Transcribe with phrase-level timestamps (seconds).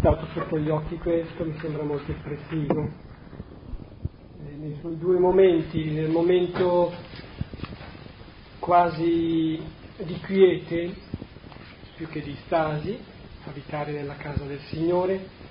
[0.00, 2.88] dato sotto gli occhi questo, mi sembra molto espressivo.
[4.40, 6.94] Eh, nei suoi due momenti, nel momento
[8.60, 9.60] quasi
[9.96, 10.94] di quiete,
[11.96, 12.96] più che di stasi,
[13.44, 15.46] abitare nella casa del Signore,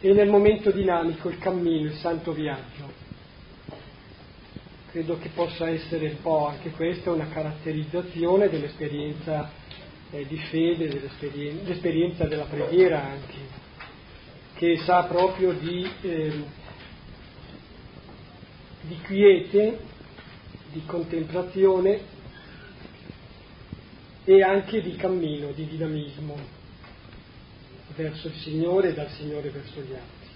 [0.00, 3.00] e nel momento dinamico, il cammino, il santo viaggio.
[4.90, 9.50] Credo che possa essere un po' anche questa una caratterizzazione dell'esperienza
[10.10, 13.60] eh, di fede, dell'esperienza della preghiera anche
[14.62, 16.44] che sa proprio di, eh,
[18.82, 19.80] di quiete,
[20.70, 22.00] di contemplazione
[24.22, 26.36] e anche di cammino, di dinamismo
[27.96, 30.28] verso il Signore e dal Signore verso gli altri.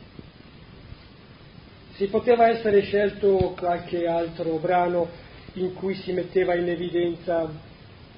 [1.95, 5.09] Si poteva essere scelto qualche altro brano
[5.53, 7.49] in cui si metteva in evidenza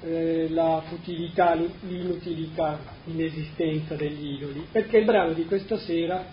[0.02, 6.24] eh, la futilità, l'inutilità, l'inesistenza degli idoli, perché il brano di questa sera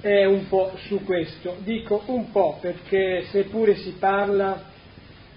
[0.00, 1.56] è un po' su questo.
[1.62, 4.68] Dico un po' perché seppure si parla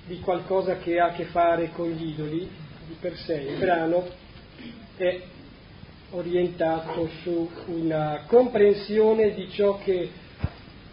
[0.05, 2.49] di qualcosa che ha a che fare con gli idoli,
[2.87, 4.05] di per sé il brano
[4.97, 5.21] è
[6.11, 10.09] orientato su una comprensione di ciò che,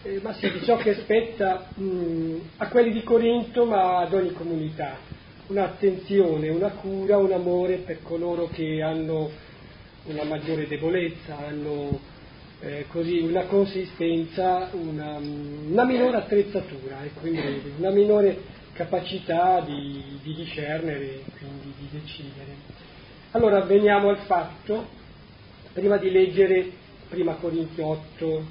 [0.02, 5.09] eh, sì, di ciò che spetta mh, a quelli di Corinto ma ad ogni comunità
[5.50, 9.30] un'attenzione, una cura, un amore per coloro che hanno
[10.04, 11.98] una maggiore debolezza, hanno
[12.60, 20.34] eh, così una consistenza, una, una, minore attrezzatura e quindi una minore capacità di, di
[20.34, 22.78] discernere e quindi di decidere.
[23.32, 24.86] Allora veniamo al fatto,
[25.72, 26.78] prima di leggere
[27.08, 28.44] prima Corinzi 8,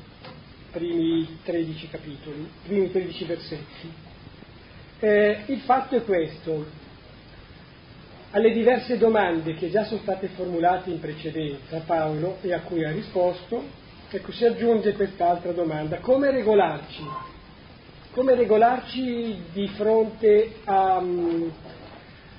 [0.71, 4.07] primi 13 capitoli, primi 13 versetti.
[4.99, 6.65] Eh, il fatto è questo,
[8.31, 12.83] alle diverse domande che già sono state formulate in precedenza a Paolo e a cui
[12.83, 13.63] ha risposto,
[14.09, 15.97] ecco, si aggiunge quest'altra domanda.
[15.97, 17.03] Come regolarci?
[18.11, 21.03] Come regolarci di fronte a,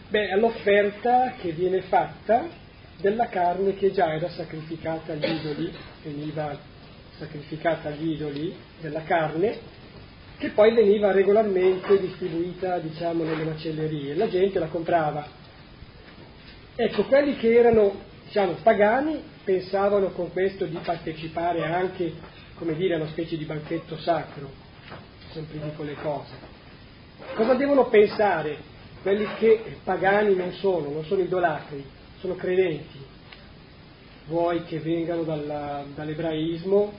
[0.09, 2.47] beh, all'offerta che viene fatta
[3.00, 5.72] della carne che già era sacrificata agli idoli,
[6.04, 6.56] veniva
[7.19, 9.78] sacrificata agli idoli della carne,
[10.38, 14.14] che poi veniva regolarmente distribuita diciamo, nelle macellerie.
[14.14, 15.38] La gente la comprava
[16.76, 22.12] Ecco, quelli che erano diciamo, pagani pensavano con questo di partecipare anche,
[22.54, 24.50] come dire, a una specie di banchetto sacro,
[25.32, 26.32] semplifico le cose.
[27.34, 28.56] Cosa devono pensare
[29.03, 31.84] quelli che pagani non sono, non sono idolatri,
[32.20, 32.98] sono credenti,
[34.26, 36.92] vuoi che vengano dalla, dall'ebraismo,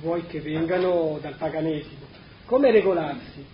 [0.00, 2.06] vuoi che vengano dal paganesimo.
[2.44, 3.44] Come regolarsi?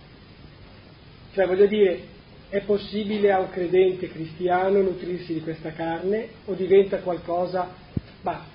[1.33, 2.15] Cioè, voglio dire,
[2.49, 7.69] è possibile a un credente cristiano nutrirsi di questa carne o diventa qualcosa,
[8.21, 8.45] bah,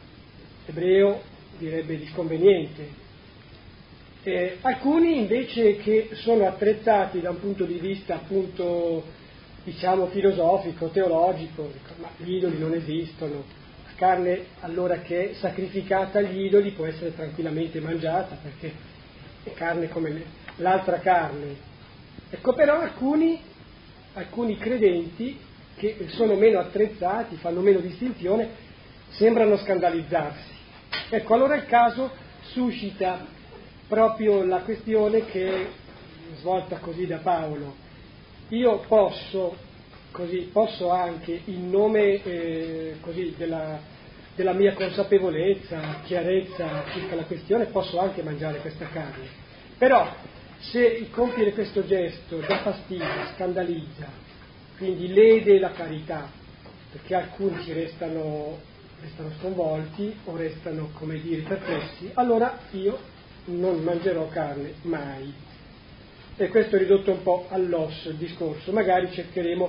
[0.67, 1.21] ebreo
[1.59, 3.01] direbbe di sconveniente?
[4.23, 9.03] Eh, alcuni invece che sono attrezzati da un punto di vista appunto
[9.65, 13.45] diciamo filosofico, teologico, dicono, ma gli idoli non esistono,
[13.85, 18.73] la carne allora che è sacrificata agli idoli può essere tranquillamente mangiata perché
[19.43, 20.23] è carne come
[20.57, 21.71] l'altra carne.
[22.31, 23.41] Ecco però alcuni
[24.15, 25.39] alcuni credenti
[25.77, 28.49] che sono meno attrezzati, fanno meno distinzione,
[29.11, 30.51] sembrano scandalizzarsi.
[31.11, 32.11] Ecco, allora il caso
[32.53, 33.27] suscita
[33.89, 35.67] proprio la questione che è
[36.39, 37.75] svolta così da Paolo.
[38.49, 39.57] Io posso,
[40.11, 43.81] così, posso anche in nome eh, così, della,
[44.35, 49.27] della mia consapevolezza, chiarezza circa la questione, posso anche mangiare questa carne.
[49.79, 50.07] Però
[50.71, 54.09] se compiere questo gesto dà fastidio, scandalizza,
[54.79, 56.31] quindi lede la carità,
[56.91, 58.59] perché alcuni ci restano,
[59.01, 62.99] restano sconvolti o restano, come dire, perplessi, allora io
[63.47, 65.33] non mangerò carne mai.
[66.37, 69.69] E questo è ridotto un po' all'osso il discorso, magari cercheremo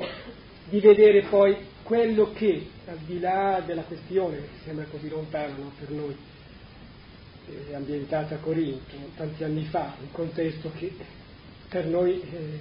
[0.69, 5.71] di vedere poi quello che, al di là della questione, che sembra così lontana no,
[5.77, 6.15] per noi,
[7.48, 10.92] eh, ambientata a Corinto tanti anni fa, un contesto che
[11.68, 12.60] per noi, eh,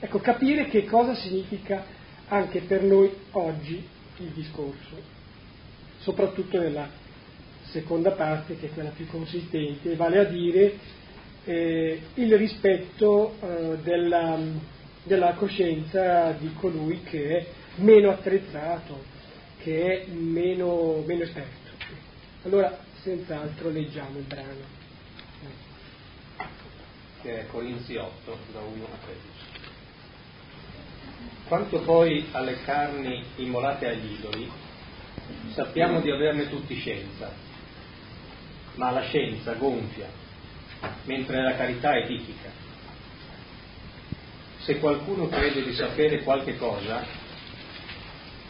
[0.00, 1.84] ecco, capire che cosa significa
[2.28, 3.84] anche per noi oggi
[4.18, 4.96] il discorso,
[5.98, 6.88] soprattutto nella
[7.64, 10.74] seconda parte che è quella più consistente, vale a dire
[11.44, 14.38] eh, il rispetto eh, della,
[15.02, 17.46] della coscienza di colui che è
[17.76, 19.04] meno attrezzato,
[19.62, 21.70] che è meno, meno esperto.
[22.44, 24.74] Allora, senz'altro leggiamo il brano.
[27.22, 29.24] Che è Corinzi 8, da 1 a 13.
[31.46, 34.50] Quanto poi alle carni immolate agli idoli,
[35.54, 37.32] Sappiamo di averne tutti scienza,
[38.74, 40.08] ma la scienza gonfia,
[41.04, 42.50] mentre la carità edifica.
[44.58, 47.04] Se qualcuno crede di sapere qualche cosa,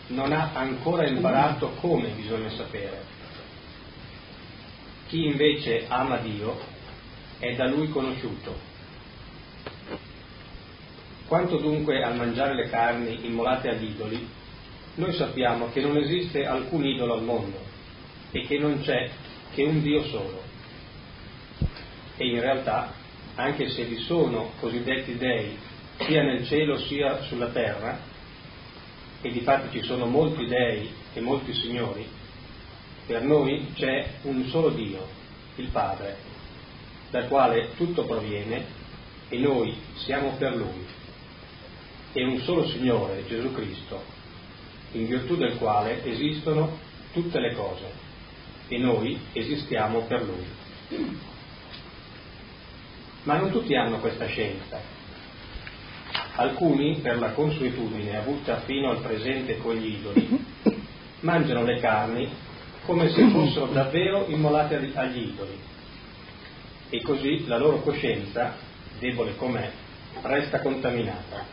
[0.08, 3.05] non ha ancora imparato come bisogna sapere.
[5.08, 6.58] Chi invece ama Dio
[7.38, 8.54] è da lui conosciuto.
[11.26, 14.28] Quanto dunque al mangiare le carni immolate agli idoli,
[14.96, 17.58] noi sappiamo che non esiste alcun idolo al mondo
[18.30, 19.10] e che non c'è
[19.52, 20.42] che un Dio solo.
[22.16, 22.92] E in realtà,
[23.34, 25.56] anche se vi sono cosiddetti dei
[25.98, 27.98] sia nel cielo sia sulla terra,
[29.22, 32.06] e di fatto ci sono molti dei e molti signori,
[33.06, 35.06] per noi c'è un solo Dio,
[35.56, 36.16] il Padre,
[37.10, 38.64] dal quale tutto proviene
[39.28, 40.84] e noi siamo per Lui,
[42.12, 44.02] e un solo Signore, Gesù Cristo,
[44.92, 46.78] in virtù del quale esistono
[47.12, 48.04] tutte le cose
[48.68, 50.44] e noi esistiamo per Lui.
[53.22, 54.80] Ma non tutti hanno questa scienza.
[56.36, 60.44] Alcuni, per la consuetudine avuta fino al presente con gli idoli,
[61.20, 62.28] mangiano le carni
[62.86, 65.58] come se fossero davvero immolate agli idoli.
[66.88, 68.54] E così la loro coscienza,
[68.98, 69.70] debole com'è,
[70.22, 71.44] resta contaminata.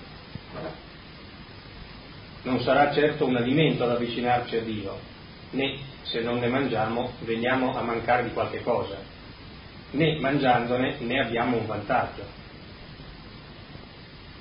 [2.44, 5.00] Non sarà certo un alimento ad avvicinarci a Dio,
[5.52, 8.98] né se non ne mangiamo veniamo a mancare di qualche cosa,
[9.92, 12.42] né mangiandone ne abbiamo un vantaggio.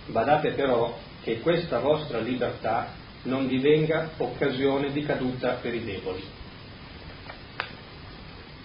[0.07, 2.89] Badate però che questa vostra libertà
[3.23, 6.41] non divenga occasione di caduta per i deboli.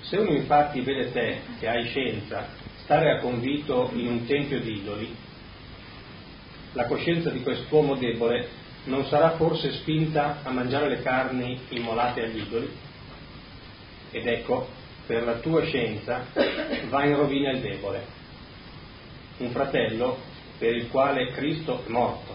[0.09, 2.48] Se uno infatti vede te, che hai scienza,
[2.83, 5.13] stare a convito in un tempio di idoli,
[6.71, 8.48] la coscienza di quest'uomo debole
[8.86, 12.69] non sarà forse spinta a mangiare le carni immolate agli idoli?
[14.12, 14.69] Ed ecco,
[15.06, 16.25] per la tua scienza
[16.88, 18.06] va in rovina il debole,
[19.39, 20.19] un fratello
[20.57, 22.33] per il quale Cristo è morto.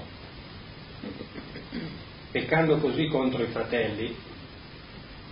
[2.31, 4.15] Peccando così contro i fratelli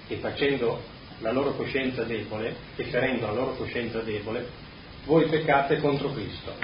[0.08, 0.89] e facendo
[1.20, 4.46] la loro coscienza debole e ferendo la loro coscienza debole,
[5.04, 6.54] voi peccate contro Cristo.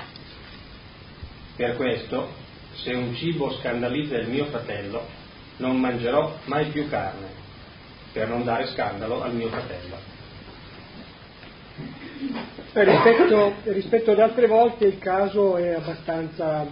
[1.56, 2.29] Per questo,
[2.75, 5.06] se un cibo scandalizza il mio fratello,
[5.58, 7.29] non mangerò mai più carne,
[8.12, 10.14] per non dare scandalo al mio fratello.
[12.73, 16.67] Eh, rispetto, rispetto, ad altre volte il caso è abbastanza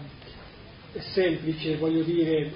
[1.12, 2.52] semplice, voglio dire,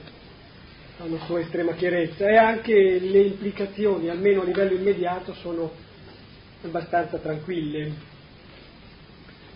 [1.00, 5.70] ha sua estrema chiarezza e anche le implicazioni, almeno a livello immediato, sono
[6.62, 8.16] abbastanza tranquille.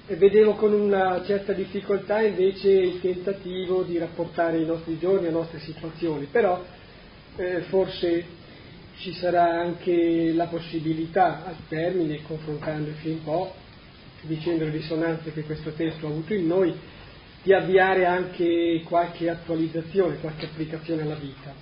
[0.06, 5.32] E vedevo con una certa difficoltà invece il tentativo di rapportare i nostri giorni a
[5.32, 6.62] nostre situazioni, però
[7.36, 8.24] eh, forse
[8.98, 13.52] ci sarà anche la possibilità al termine, confrontandoci un po',
[14.22, 16.72] dicendo le risonanze che questo testo ha avuto in noi,
[17.42, 21.52] di avviare anche qualche attualizzazione, qualche applicazione alla vita.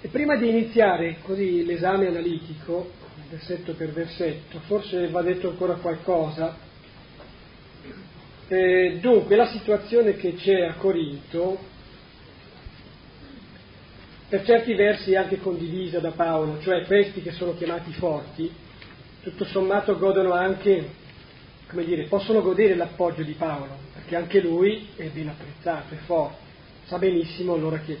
[0.00, 2.92] E prima di iniziare così l'esame analitico,
[3.28, 6.56] versetto per versetto, forse va detto ancora qualcosa.
[8.48, 11.58] Eh, dunque, la situazione che c'è a Corinto,
[14.28, 18.50] per certi versi è anche condivisa da Paolo, cioè questi che sono chiamati forti,
[19.22, 20.98] tutto sommato godono anche
[21.70, 26.36] come dire, possono godere l'appoggio di Paolo, perché anche lui è ben apprezzato, è forte,
[26.86, 27.96] sa benissimo allora che,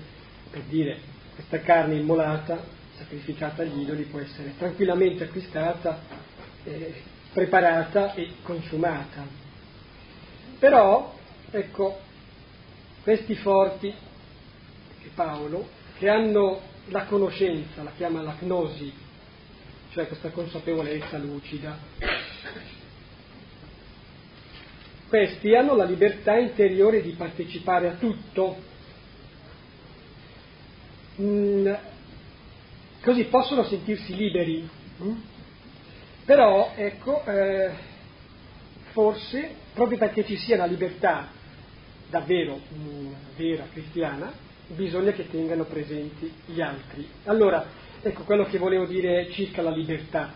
[0.50, 0.98] per dire,
[1.36, 2.62] questa carne immolata,
[2.98, 6.02] sacrificata agli idoli, può essere tranquillamente acquistata,
[6.64, 6.94] eh,
[7.32, 9.24] preparata e consumata.
[10.58, 11.14] Però,
[11.52, 12.00] ecco,
[13.04, 13.94] questi forti,
[15.00, 18.92] che Paolo, che hanno la conoscenza, la chiama la gnosi,
[19.92, 21.78] cioè questa consapevolezza lucida,
[25.10, 28.56] questi hanno la libertà interiore di partecipare a tutto,
[31.20, 31.72] mm,
[33.02, 34.66] così possono sentirsi liberi.
[35.02, 35.12] Mm?
[36.24, 37.70] Però, ecco, eh,
[38.92, 41.28] forse, proprio perché ci sia la libertà
[42.08, 44.32] davvero mm, vera cristiana,
[44.68, 47.04] bisogna che tengano presenti gli altri.
[47.24, 47.66] Allora,
[48.00, 50.32] ecco quello che volevo dire circa la libertà,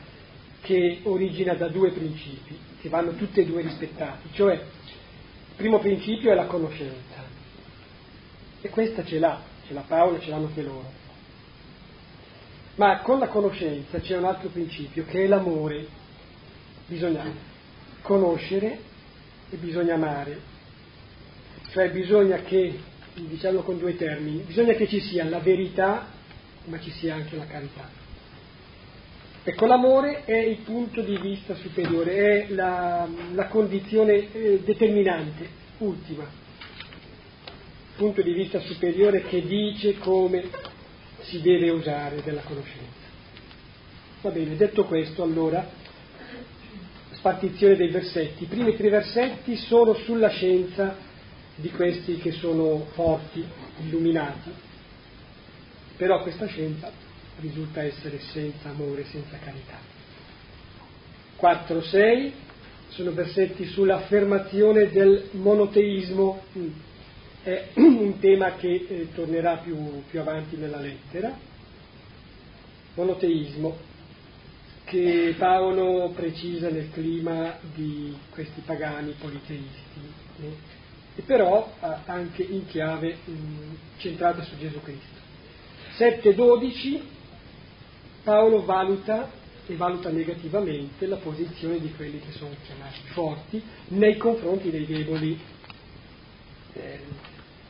[0.64, 6.33] che origina da due principi che vanno tutti e due rispettati, cioè il primo principio
[6.33, 7.23] è la conoscenza
[8.62, 10.90] e questa ce l'ha, ce l'ha Paolo, ce l'hanno anche loro.
[12.76, 15.87] Ma con la conoscenza c'è un altro principio che è l'amore,
[16.87, 17.30] bisogna
[18.00, 18.78] conoscere
[19.50, 20.40] e bisogna amare,
[21.73, 22.80] cioè bisogna che,
[23.14, 26.06] diciamo con due termini, bisogna che ci sia la verità
[26.64, 28.04] ma ci sia anche la carità.
[29.47, 35.47] Ecco, l'amore è il punto di vista superiore, è la, la condizione eh, determinante,
[35.79, 40.45] ultima, il punto di vista superiore che dice come
[41.25, 43.03] si deve usare della conoscenza.
[44.23, 45.69] Va bene, detto questo, allora,
[47.11, 48.45] spartizione dei versetti.
[48.45, 50.97] I primi tre versetti sono sulla scienza
[51.57, 53.45] di questi che sono forti,
[53.83, 54.51] illuminati,
[55.99, 57.04] però questa scienza
[57.41, 59.79] risulta essere senza amore, senza carità.
[61.41, 62.33] 4-6
[62.88, 66.69] sono versetti sull'affermazione del monoteismo, mm.
[67.43, 71.37] è un tema che eh, tornerà più, più avanti nella lettera.
[72.95, 73.76] Monoteismo,
[74.85, 80.00] che Paolo precisa nel clima di questi pagani politeisti,
[80.41, 80.57] eh,
[81.17, 81.73] e però
[82.05, 85.23] anche in chiave mh, mm, centrata su Gesù Cristo.
[85.99, 87.00] 7.12
[88.25, 89.31] Paolo valuta
[89.66, 95.38] e valuta negativamente la posizione di quelli che sono chiamati forti nei confronti dei deboli.
[96.73, 96.99] Eh,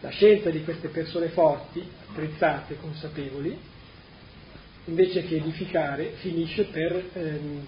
[0.01, 3.59] la scienza di queste persone forti, apprezzate, consapevoli,
[4.85, 7.67] invece che edificare, finisce per, ehm,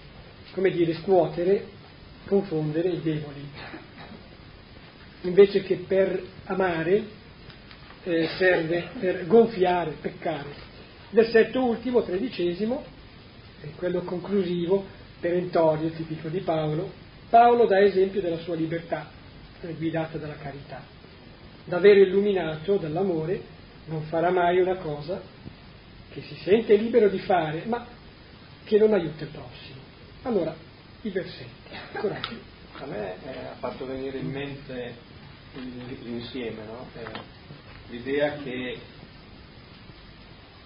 [0.51, 1.65] come dire, scuotere,
[2.25, 3.49] confondere i deboli.
[5.23, 7.03] Invece che per amare,
[8.03, 10.66] eh, serve per gonfiare, peccare.
[11.17, 12.83] Versetto ultimo, tredicesimo,
[13.61, 14.85] è quello conclusivo,
[15.19, 16.91] perentorio, tipico di Paolo.
[17.27, 19.09] Paolo dà esempio della sua libertà,
[19.75, 20.79] guidata dalla carità.
[21.63, 23.41] Davvero illuminato dall'amore,
[23.85, 25.19] non farà mai una cosa
[26.11, 27.83] che si sente libero di fare, ma
[28.63, 29.79] che non aiuta il prossimo.
[30.21, 30.55] Allora,
[31.01, 31.75] i versetti.
[31.93, 32.37] Coraggio.
[32.73, 34.93] A me eh, ha fatto venire in mente
[36.03, 36.87] l'insieme, no?
[36.93, 37.05] eh,
[37.89, 38.77] l'idea che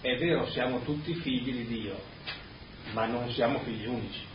[0.01, 1.95] è vero, siamo tutti figli di Dio,
[2.93, 4.29] ma non siamo figli unici.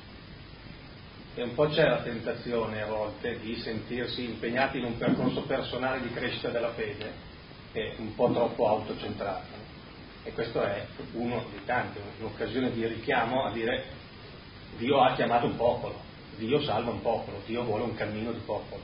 [1.34, 6.00] E un po' c'è la tentazione a volte di sentirsi impegnati in un percorso personale
[6.00, 7.12] di crescita della fede,
[7.72, 9.64] che è un po' troppo autocentrato.
[10.22, 13.84] E questo è uno di tanti, un'occasione di richiamo a dire
[14.78, 16.00] Dio ha chiamato un popolo,
[16.36, 18.82] Dio salva un popolo, Dio vuole un cammino di popolo.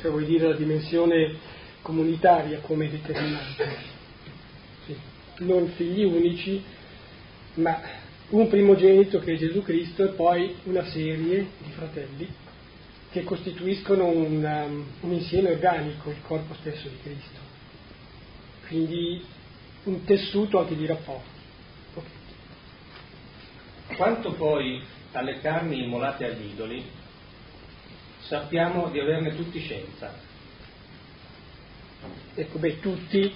[0.00, 1.36] Cioè vuoi dire la dimensione
[1.80, 3.91] comunitaria come determinante?
[5.44, 6.62] Non figli unici,
[7.54, 7.80] ma
[8.30, 12.28] un primogenito che è Gesù Cristo e poi una serie di fratelli
[13.10, 17.38] che costituiscono un, um, un insieme organico, il corpo stesso di Cristo.
[18.66, 19.22] Quindi
[19.84, 21.40] un tessuto anche di rapporti.
[21.94, 22.10] Okay.
[23.96, 24.82] Quanto poi
[25.12, 26.82] alle carni immolate agli idoli,
[28.20, 30.30] sappiamo di averne tutti scienza.
[32.34, 33.32] Ecco, beh, tutti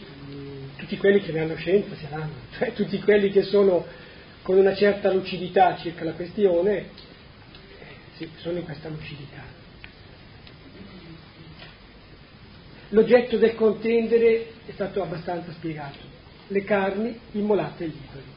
[0.77, 3.85] tutti quelli che ne hanno scienza ce l'hanno, cioè tutti quelli che sono
[4.43, 6.87] con una certa lucidità circa la questione, eh,
[8.17, 9.55] sì, sono in questa lucidità.
[12.91, 15.99] L'oggetto del contendere è stato abbastanza spiegato,
[16.47, 18.35] le carni immolate agli idoli.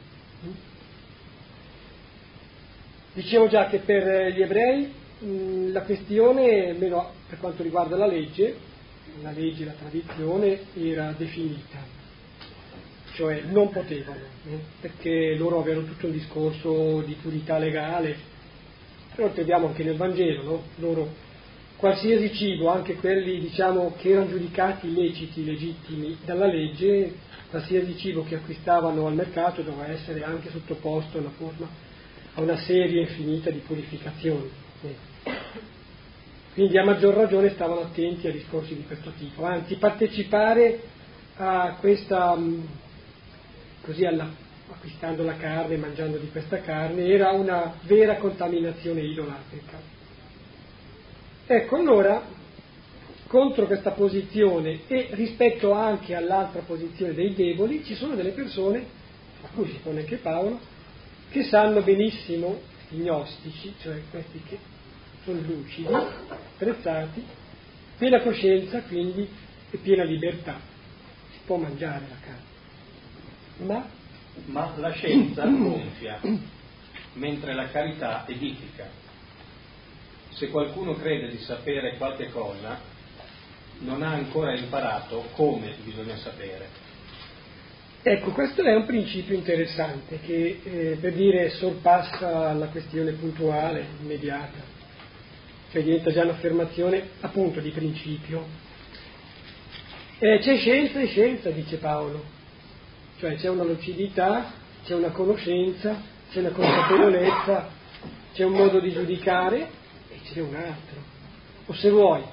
[3.13, 8.55] Dicevo già che per gli ebrei mh, la questione, almeno per quanto riguarda la legge,
[9.21, 11.97] la legge, la tradizione era definita
[13.19, 18.15] cioè non potevano, eh, perché loro avevano tutto un discorso di purità legale,
[19.13, 20.63] però troviamo anche nel Vangelo, no?
[20.77, 21.13] loro
[21.75, 27.13] qualsiasi cibo, anche quelli diciamo, che erano giudicati illeciti, legittimi dalla legge,
[27.49, 31.67] qualsiasi cibo che acquistavano al mercato doveva essere anche sottoposto a una, forma,
[32.35, 34.49] a una serie infinita di purificazioni.
[34.81, 35.38] Eh.
[36.59, 40.81] Quindi a maggior ragione stavano attenti a discorsi di questo tipo, anzi partecipare
[41.37, 42.37] a questa
[43.79, 44.29] così alla,
[44.69, 49.79] acquistando la carne, mangiando di questa carne, era una vera contaminazione idolatrica.
[51.47, 52.23] Ecco, allora,
[53.27, 58.85] contro questa posizione e rispetto anche all'altra posizione dei deboli, ci sono delle persone,
[59.43, 60.59] a cui si pone anche Paolo,
[61.29, 64.57] che sanno benissimo, i gnostici, cioè questi che
[65.23, 65.93] sono lucidi,
[66.57, 67.25] prezzati,
[67.97, 69.27] piena coscienza quindi
[69.71, 70.59] e piena libertà.
[71.31, 72.49] Si può mangiare la carne
[73.59, 73.85] ma,
[74.45, 76.19] ma la scienza gonfia,
[77.13, 78.87] mentre la carità edifica.
[80.29, 82.79] Se qualcuno crede di sapere qualche cosa,
[83.79, 86.87] non ha ancora imparato come bisogna sapere.
[88.01, 94.77] Ecco, questo è un principio interessante che eh, per dire sorpassa la questione puntuale, immediata,
[95.71, 98.45] cioè diventa già un'affermazione appunto di principio.
[100.19, 102.23] Eh, c'è scienza e scienza, dice Paolo,
[103.19, 104.51] cioè c'è una lucidità,
[104.83, 107.69] c'è una conoscenza, c'è una consapevolezza,
[108.33, 109.69] c'è un modo di giudicare
[110.09, 111.01] e c'è un altro.
[111.67, 112.23] O se vuoi,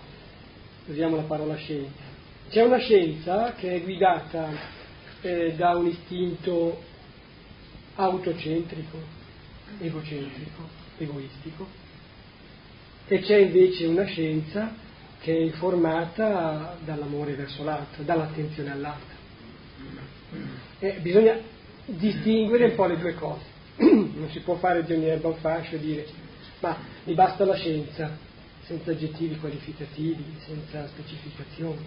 [0.87, 2.02] usiamo la parola scienza,
[2.50, 4.49] c'è una scienza che è guidata
[5.21, 6.83] eh, da un istinto
[7.97, 8.99] autocentrico,
[9.81, 10.62] egocentrico,
[10.99, 11.66] egoistico,
[13.09, 14.75] e c'è invece una scienza
[15.21, 19.15] che è informata dall'amore verso l'altro, dall'attenzione all'altro.
[20.79, 21.39] E bisogna
[21.85, 23.45] distinguere un po' le due cose.
[24.17, 26.07] Non si può fare di ogni erba un fascio e dire
[26.61, 28.17] ma mi basta la scienza,
[28.63, 31.87] senza aggettivi qualificativi, senza specificazioni.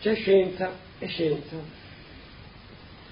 [0.00, 1.56] C'è scienza e scienza.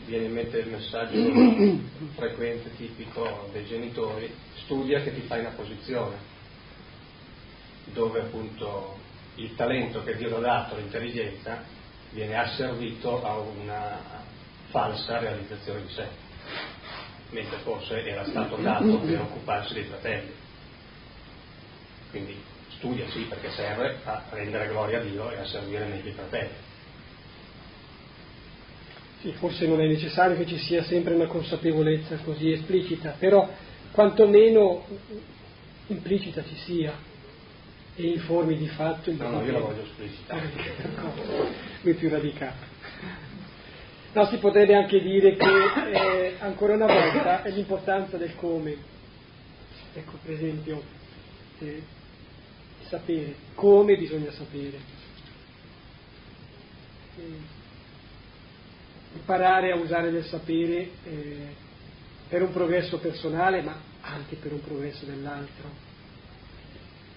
[0.06, 1.16] Viene in mente il messaggio
[2.14, 4.30] frequente, tipico dei genitori,
[4.64, 6.33] studia che ti fai una posizione
[7.92, 8.98] dove appunto
[9.36, 11.62] il talento che Dio ha dato, l'intelligenza,
[12.10, 14.22] viene asservito a una
[14.70, 16.06] falsa realizzazione di sé,
[17.30, 20.32] mentre forse era stato dato per occuparsi dei fratelli.
[22.10, 22.40] Quindi
[22.76, 26.72] studia sì perché serve a rendere gloria a Dio e a servire meglio i fratelli.
[29.20, 33.48] Sì, forse non è necessario che ci sia sempre una consapevolezza così esplicita, però
[33.90, 34.84] quantomeno
[35.86, 36.92] implicita ci sia
[37.96, 40.50] e informi di fatto il No, no, io la voglio esplicitare.
[41.82, 42.72] Lui più radicato.
[44.12, 45.44] No, si potrebbe anche dire che
[45.92, 48.76] eh, ancora una volta è l'importanza del come.
[49.92, 50.82] Ecco, per esempio,
[51.60, 51.82] eh,
[52.88, 54.78] sapere, come bisogna sapere.
[57.16, 57.62] Eh,
[59.14, 61.54] imparare a usare del sapere eh,
[62.28, 65.83] per un progresso personale, ma anche per un progresso dell'altro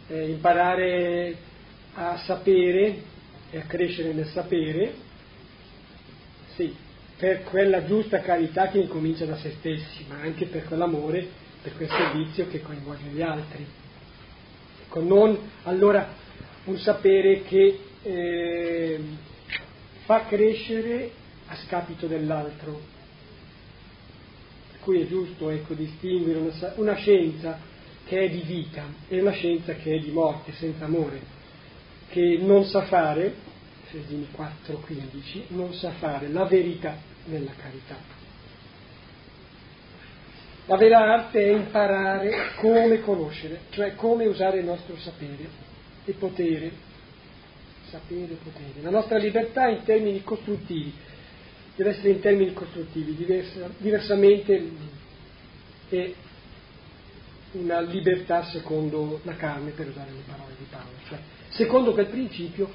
[0.07, 1.35] eh, imparare
[1.93, 3.01] a sapere
[3.49, 4.93] e a crescere nel sapere,
[6.55, 6.75] sì,
[7.17, 11.27] per quella giusta carità che incomincia da se stessi, ma anche per quell'amore,
[11.61, 13.65] per quel servizio che coinvolge gli altri.
[14.83, 16.07] Ecco, non allora
[16.65, 18.99] un sapere che eh,
[20.05, 21.11] fa crescere
[21.47, 22.79] a scapito dell'altro.
[24.71, 27.59] Per cui è giusto ecco, distinguere una, una scienza
[28.07, 31.19] che è di vita e una scienza che è di morte, senza amore,
[32.09, 33.45] che non sa fare,
[33.85, 38.15] Efesini 4:15, non sa fare la verità nella carità.
[40.65, 45.47] La vera arte è imparare come conoscere, cioè come usare il nostro sapere
[46.03, 46.71] e potere,
[47.89, 48.81] sapere e potere.
[48.81, 50.93] La nostra libertà in termini costruttivi
[51.75, 54.69] deve essere in termini costruttivi, diversa, diversamente
[55.89, 56.11] è
[57.59, 62.71] una libertà secondo la carne, per usare le parole di Paolo, cioè secondo quel principio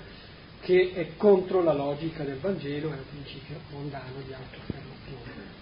[0.60, 5.60] che è contro la logica del Vangelo, è un principio mondano di autoaffermazione.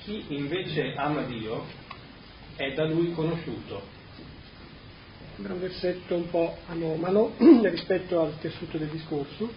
[0.00, 1.64] Chi invece ama Dio
[2.56, 3.96] è da lui conosciuto.
[5.34, 9.48] Sembra un versetto un po' anomalo rispetto al tessuto del discorso.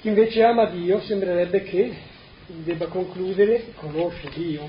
[0.00, 1.94] Chi invece ama Dio sembrerebbe che
[2.46, 4.68] debba concludere conosce Dio,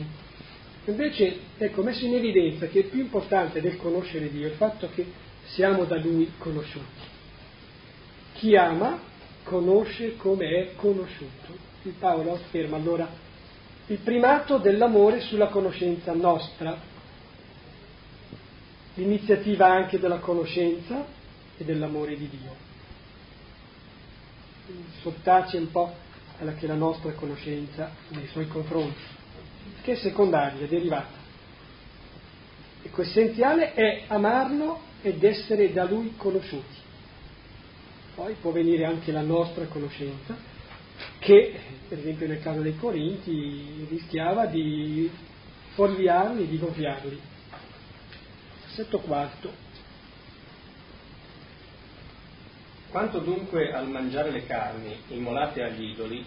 [0.86, 5.06] Invece, ecco, messo in evidenza che è più importante del conoscere Dio il fatto che
[5.46, 7.10] siamo da Lui conosciuti.
[8.34, 9.00] Chi ama
[9.44, 11.70] conosce come è conosciuto.
[11.84, 13.08] Il Paolo afferma allora
[13.88, 16.80] il primato dell'amore sulla conoscenza nostra,
[18.96, 21.06] l'iniziativa anche della conoscenza
[21.58, 22.70] e dell'amore di Dio.
[25.02, 25.94] Sottace un po'
[26.38, 29.20] quella che è la nostra conoscenza nei suoi confronti
[29.82, 31.20] che è secondaria, derivata.
[32.84, 36.80] Ecco, essenziale è amarlo ed essere da lui conosciuti.
[38.16, 40.36] Poi può venire anche la nostra conoscenza,
[41.20, 45.10] che per esempio nel caso dei Corinti rischiava di
[45.74, 47.20] fuorviarli, di gonfiarli.
[48.66, 49.70] Versetto quarto.
[52.90, 56.26] Quanto dunque al mangiare le carni immolate agli idoli,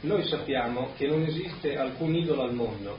[0.00, 2.98] noi sappiamo che non esiste alcun idolo al mondo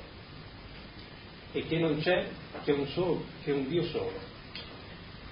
[1.51, 2.27] e che non c'è
[2.63, 4.36] che un, solo, che un Dio solo.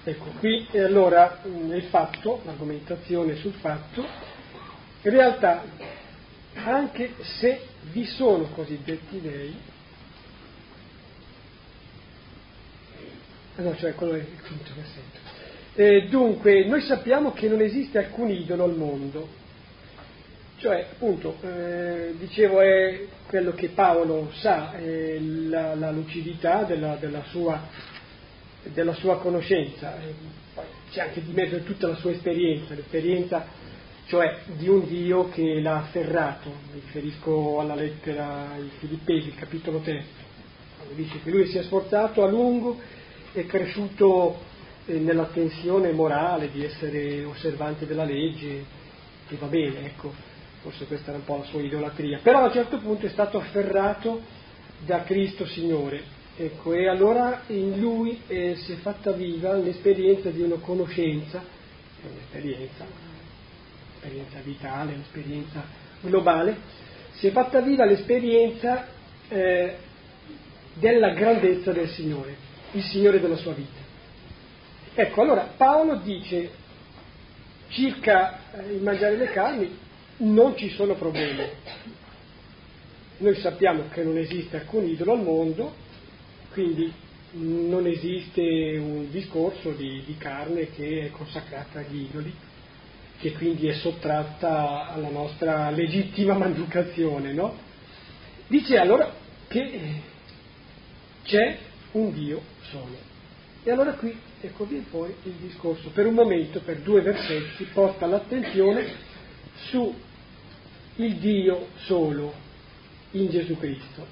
[0.04, 5.64] Ecco, qui e allora nel fatto, l'argomentazione sul fatto, in realtà
[6.54, 9.54] anche se vi sono cosiddetti dei,
[13.56, 16.08] no, cioè quello è il quinto versetto.
[16.08, 19.28] Dunque, noi sappiamo che non esiste alcun idolo al mondo,
[20.58, 27.60] cioè, appunto, eh, dicevo, è quello che Paolo sa, la, la, lucidità della, della, sua,
[28.62, 29.98] della sua, conoscenza.
[30.90, 33.44] C'è anche di mezzo tutta la sua esperienza, l'esperienza
[34.06, 40.04] cioè di un Dio che l'ha afferrato, mi riferisco alla lettera ai Filippesi, capitolo 3,
[40.94, 42.78] dice che lui si è sforzato a lungo,
[43.32, 44.38] è cresciuto
[44.86, 48.64] eh, nella tensione morale di essere osservante della legge,
[49.28, 50.14] e va bene, ecco,
[50.66, 53.38] forse questa era un po' la sua idolatria, però a un certo punto è stato
[53.38, 54.20] afferrato
[54.84, 56.02] da Cristo Signore,
[56.36, 61.40] ecco, e allora in lui eh, si è fatta viva l'esperienza di una conoscenza,
[62.02, 62.84] un'esperienza,
[63.90, 65.64] un'esperienza vitale, un'esperienza
[66.00, 66.56] globale,
[67.12, 68.88] si è fatta viva l'esperienza
[69.28, 69.76] eh,
[70.74, 72.34] della grandezza del Signore,
[72.72, 73.84] il Signore della sua vita.
[74.94, 76.50] Ecco, allora Paolo dice
[77.68, 79.84] circa eh, il mangiare le carni
[80.18, 81.44] non ci sono problemi.
[83.18, 85.74] Noi sappiamo che non esiste alcun idolo al mondo,
[86.52, 86.92] quindi
[87.32, 92.34] non esiste un discorso di, di carne che è consacrata agli idoli
[93.18, 97.56] che quindi è sottratta alla nostra legittima manducazione, no?
[98.46, 99.12] Dice allora
[99.48, 99.80] che
[101.24, 101.58] c'è
[101.92, 103.14] un Dio solo.
[103.64, 108.06] E allora qui, ecco viene fuori il discorso, per un momento, per due versetti, porta
[108.06, 108.86] l'attenzione
[109.68, 109.92] su
[110.96, 112.32] il Dio solo
[113.12, 114.06] in Gesù Cristo.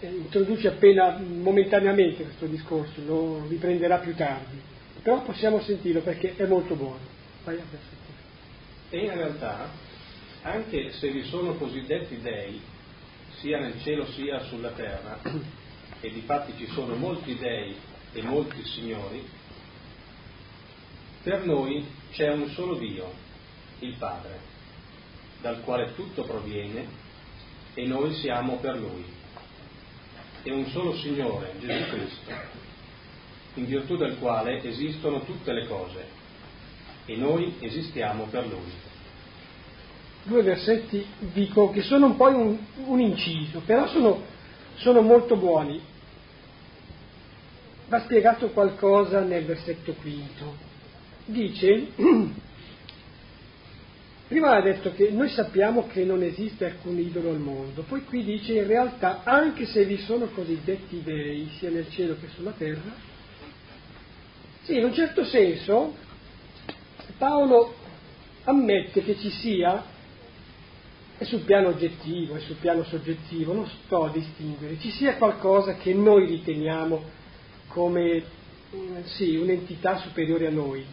[0.00, 4.60] E introduce appena momentaneamente questo discorso, lo riprenderà più tardi,
[5.02, 7.12] però possiamo sentirlo perché è molto buono.
[8.90, 9.70] E in realtà,
[10.42, 12.60] anche se vi sono cosiddetti dei,
[13.38, 15.20] sia nel cielo sia sulla terra,
[16.00, 17.74] e di fatti ci sono molti dei
[18.12, 19.26] e molti signori,
[21.22, 23.10] per noi c'è un solo Dio,
[23.80, 24.52] il Padre,
[25.44, 26.86] dal quale tutto proviene
[27.74, 29.04] e noi siamo per Lui,
[30.42, 32.32] e un solo Signore, Gesù Cristo,
[33.54, 36.06] in virtù del quale esistono tutte le cose
[37.04, 38.72] e noi esistiamo per Lui.
[40.22, 44.22] Due versetti dico che sono un po' un, un inciso, però sono,
[44.76, 45.78] sono molto buoni.
[47.88, 50.56] Va spiegato qualcosa nel versetto quinto.
[51.26, 51.88] Dice,
[54.34, 58.24] prima ha detto che noi sappiamo che non esiste alcun idolo al mondo, poi qui
[58.24, 62.92] dice in realtà anche se vi sono cosiddetti dei sia nel cielo che sulla terra,
[64.62, 65.94] sì, in un certo senso
[67.16, 67.76] Paolo
[68.42, 69.84] ammette che ci sia,
[71.16, 75.76] e sul piano oggettivo e sul piano soggettivo, non sto a distinguere, ci sia qualcosa
[75.76, 77.02] che noi riteniamo
[77.68, 78.24] come
[79.04, 80.84] sì, un'entità superiore a noi.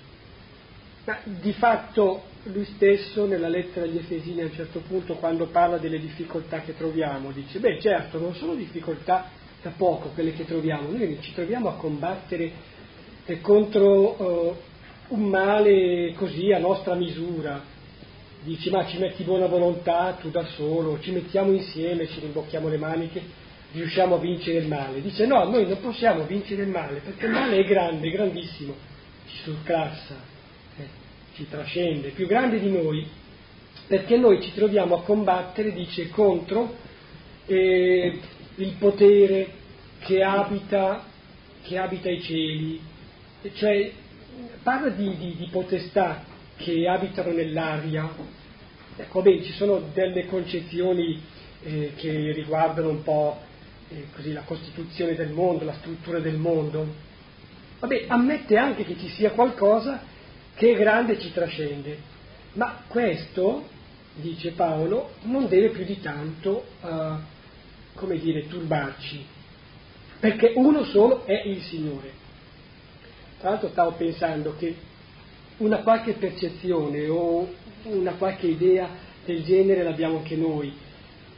[1.04, 5.78] Ma di fatto lui stesso nella lettera agli Efesini a un certo punto quando parla
[5.78, 9.30] delle difficoltà che troviamo dice, beh certo non sono difficoltà
[9.62, 12.52] da poco quelle che troviamo, noi ci troviamo a combattere
[13.26, 14.56] eh, contro eh,
[15.10, 17.80] un male così a nostra misura.
[18.44, 22.78] Dici ma ci metti buona volontà tu da solo, ci mettiamo insieme, ci rimbocchiamo le
[22.78, 23.22] maniche,
[23.74, 25.02] riusciamo a vincere il male.
[25.02, 28.74] Dice no, noi non possiamo vincere il male perché il male è grande, grandissimo,
[29.28, 30.16] ci surclassa,
[31.34, 33.06] ci trascende, più grande di noi,
[33.88, 36.76] perché noi ci troviamo a combattere, dice, contro
[37.46, 38.20] eh,
[38.56, 39.48] il potere
[40.00, 41.04] che abita,
[41.62, 42.82] che abita i cieli,
[43.54, 43.92] cioè
[44.64, 46.24] parla di, di, di potestà
[46.58, 48.10] che abitano nell'aria.
[48.98, 51.22] Ecco, beh, ci sono delle concezioni
[51.64, 53.40] eh, che riguardano un po'
[53.90, 57.10] eh, così, la costituzione del mondo, la struttura del mondo.
[57.80, 60.10] Vabbè, ammette anche che ci sia qualcosa
[60.62, 61.98] che è grande ci trascende,
[62.54, 63.68] ma questo,
[64.14, 67.16] dice Paolo, non deve più di tanto, uh,
[67.96, 69.26] come dire, turbarci,
[70.20, 72.12] perché uno solo è il Signore.
[73.40, 74.76] Tra l'altro stavo pensando che
[75.58, 77.52] una qualche percezione o
[77.86, 78.88] una qualche idea
[79.26, 80.72] del genere l'abbiamo anche noi.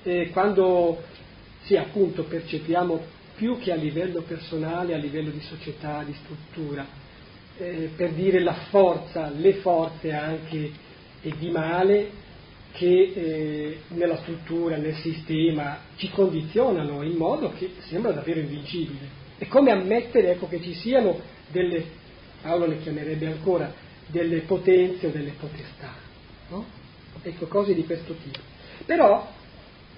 [0.03, 1.01] E quando
[1.61, 3.01] sì, appunto percepiamo
[3.37, 7.02] più che a livello personale, a livello di società, di struttura,
[7.57, 10.71] eh, per dire la forza, le forze anche
[11.21, 12.21] di male
[12.73, 19.21] che eh, nella struttura, nel sistema ci condizionano in modo che sembra davvero invincibile.
[19.37, 21.19] È come ammettere ecco, che ci siano
[21.51, 21.83] delle,
[22.41, 23.71] Paolo le chiamerebbe ancora,
[24.07, 25.93] delle potenze o delle potestà,
[26.49, 26.65] no?
[27.21, 28.39] Ecco, cose di questo tipo.
[28.85, 29.29] Però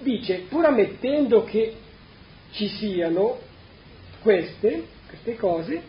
[0.00, 1.74] dice, pur ammettendo che
[2.52, 3.38] ci siano
[4.20, 5.82] queste, queste cose,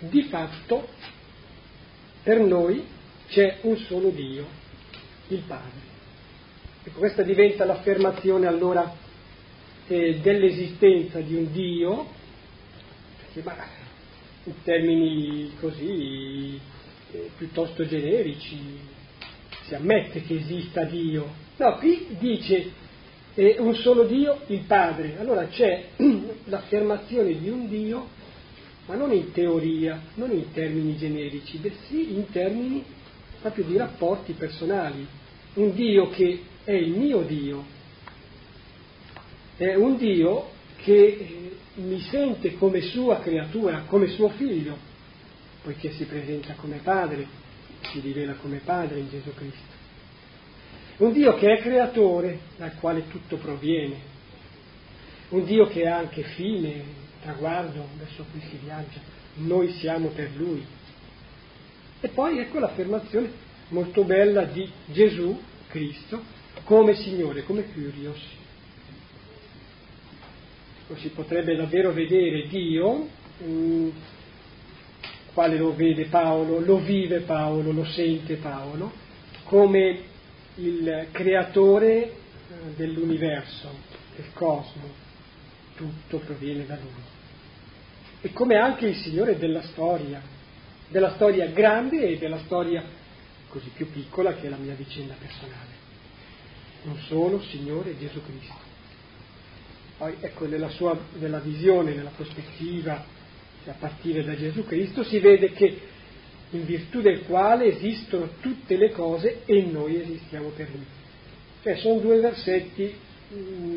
[0.00, 0.88] di fatto
[2.22, 2.84] per noi
[3.28, 4.46] c'è un solo Dio,
[5.28, 5.94] il Padre.
[6.84, 8.94] Ecco, questa diventa l'affermazione allora
[9.88, 12.06] eh, dell'esistenza di un Dio,
[13.16, 13.56] perché ma
[14.44, 16.58] in termini così
[17.12, 18.94] eh, piuttosto generici.
[19.64, 21.44] si ammette che esista Dio.
[21.56, 22.70] No, qui dice
[23.34, 25.16] eh, un solo Dio, il Padre.
[25.18, 25.88] Allora c'è
[26.44, 28.08] l'affermazione di un Dio,
[28.86, 32.84] ma non in teoria, non in termini generici, bensì in termini
[33.40, 35.06] proprio di rapporti personali.
[35.54, 37.64] Un Dio che è il mio Dio,
[39.56, 44.76] è un Dio che eh, mi sente come sua creatura, come suo figlio,
[45.62, 47.26] poiché si presenta come padre,
[47.90, 49.74] si rivela come padre in Gesù Cristo.
[50.98, 54.14] Un Dio che è creatore, dal quale tutto proviene,
[55.30, 59.00] un Dio che ha anche fine, traguardo verso cui si viaggia,
[59.34, 60.64] noi siamo per Lui.
[62.00, 63.28] E poi ecco l'affermazione
[63.68, 65.36] molto bella di Gesù
[65.66, 66.22] Cristo
[66.62, 68.20] come Signore, come Curios.
[70.94, 73.08] Si potrebbe davvero vedere Dio,
[73.38, 73.88] mh,
[75.34, 78.92] quale lo vede Paolo, lo vive Paolo, lo sente Paolo,
[79.44, 80.00] come
[80.54, 82.12] il creatore eh,
[82.76, 83.68] dell'universo,
[84.14, 85.04] del cosmo,
[85.74, 87.15] tutto proviene da lui.
[88.26, 90.20] E come anche il Signore della storia,
[90.88, 92.82] della storia grande e della storia
[93.46, 95.70] così più piccola che è la mia vicenda personale.
[96.86, 98.58] Un solo Signore Gesù Cristo.
[99.98, 103.04] Poi ecco nella sua nella visione, nella prospettiva
[103.64, 105.80] a partire da Gesù Cristo, si vede che
[106.50, 110.84] in virtù del quale esistono tutte le cose e noi esistiamo per lui.
[111.62, 112.92] Cioè sono due versetti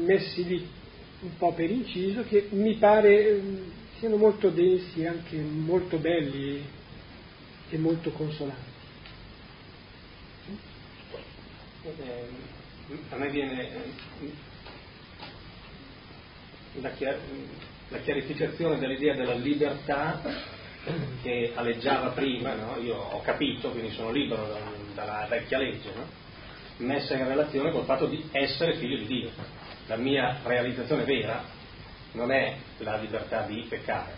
[0.05, 0.67] messi lì
[1.21, 6.65] un po' per inciso che mi pare siano molto densi, anche molto belli
[7.69, 8.67] e molto consolanti.
[11.83, 12.27] Eh,
[13.09, 13.69] a me viene
[16.75, 17.19] la, chiar-
[17.89, 20.21] la chiarificazione dell'idea della libertà
[21.21, 22.77] che aleggiava prima, no?
[22.81, 24.59] io ho capito, quindi sono libero da,
[24.93, 26.07] dalla vecchia legge, no?
[26.77, 29.29] messa in relazione col fatto di essere figlio di Dio.
[29.87, 31.57] La mia realizzazione vera
[32.13, 34.13] non è la libertà di peccare,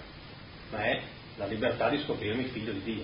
[0.71, 1.01] ma è
[1.37, 3.03] la libertà di scoprirmi figlio di Dio.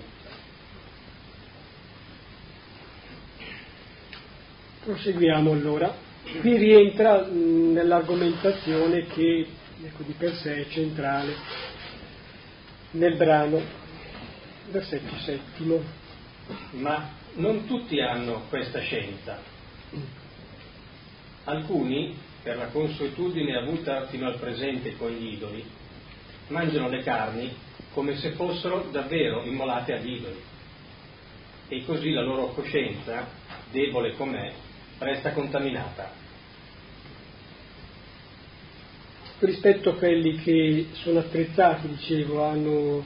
[4.84, 6.06] Proseguiamo allora.
[6.40, 9.46] Qui rientra nell'argomentazione che
[9.82, 11.34] ecco, di per sé è centrale
[12.92, 13.60] nel brano,
[14.70, 15.82] versetto settimo.
[16.72, 19.38] Ma non tutti hanno questa scienza.
[21.44, 22.16] Alcuni,
[22.48, 25.62] per la consuetudine avuta fino al presente con gli idoli,
[26.46, 27.54] mangiano le carni
[27.92, 30.40] come se fossero davvero immolate agli idoli.
[31.68, 33.28] E così la loro coscienza,
[33.70, 34.50] debole com'è,
[34.96, 36.10] resta contaminata.
[39.40, 43.04] Rispetto a quelli che sono attrezzati, dicevo, hanno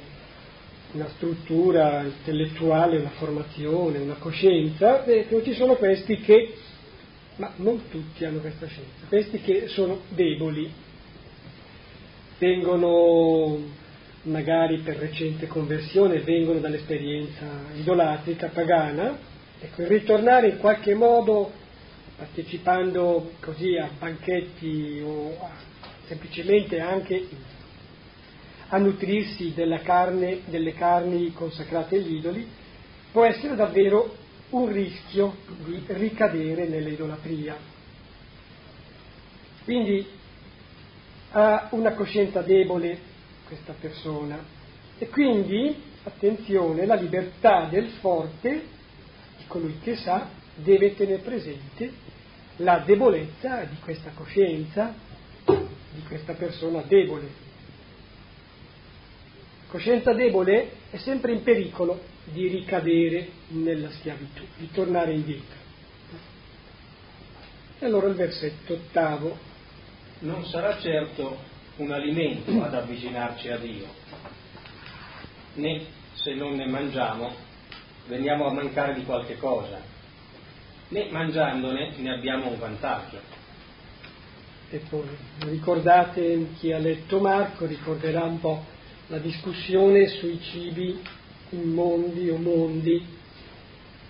[0.93, 6.55] una struttura intellettuale, una formazione, una coscienza, e ci sono questi che,
[7.37, 10.71] ma non tutti hanno questa scienza, questi che sono deboli,
[12.39, 13.59] vengono
[14.23, 19.19] magari per recente conversione, vengono dall'esperienza idolatrica, pagana,
[19.59, 21.51] ecco, ritornare in qualche modo
[22.17, 25.51] partecipando così a banchetti o a,
[26.07, 27.27] semplicemente anche
[28.69, 32.47] a nutrirsi carne, delle carni consacrate agli idoli,
[33.11, 34.17] può essere davvero
[34.53, 37.57] un rischio di ricadere nell'idolatria.
[39.65, 40.07] Quindi
[41.31, 42.99] ha una coscienza debole
[43.47, 44.43] questa persona
[44.99, 48.51] e quindi, attenzione, la libertà del forte,
[49.39, 52.11] di colui che sa, deve tenere presente
[52.57, 54.95] la debolezza di questa coscienza,
[55.47, 57.51] di questa persona debole.
[59.69, 65.61] Coscienza debole è sempre in pericolo di ricadere nella schiavitù, di tornare indietro.
[67.79, 69.51] E allora il versetto ottavo.
[70.21, 71.37] Non sarà certo
[71.77, 73.89] un alimento ad avvicinarci a Dio,
[75.55, 77.51] né se non ne mangiamo
[78.07, 79.81] veniamo a mancare di qualche cosa,
[80.89, 83.21] né mangiandone ne abbiamo un vantaggio.
[84.71, 85.07] E poi
[85.41, 88.65] ricordate chi ha letto Marco, ricorderà un po'
[89.09, 91.01] la discussione sui cibi
[91.53, 93.05] immondi o mondi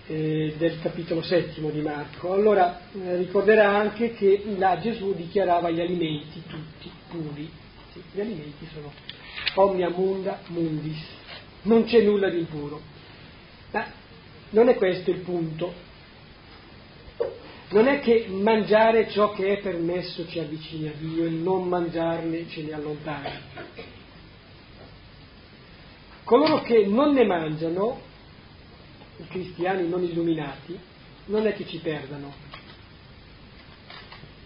[0.07, 2.33] eh, del capitolo settimo di Marco.
[2.33, 7.49] Allora eh, ricorderà anche che là Gesù dichiarava gli alimenti tutti puri.
[7.91, 8.91] Sì, gli alimenti sono
[9.55, 11.05] omnia munda mundis,
[11.63, 12.81] non c'è nulla di impuro.
[13.71, 13.85] Ma
[14.49, 15.91] non è questo il punto
[17.73, 22.47] non è che mangiare ciò che è permesso ci avvicini a Dio e non mangiarne
[22.47, 23.29] ce ne allontani.
[26.23, 27.99] Coloro che non ne mangiano,
[29.17, 30.77] i cristiani non illuminati,
[31.25, 32.33] non è che ci perdano.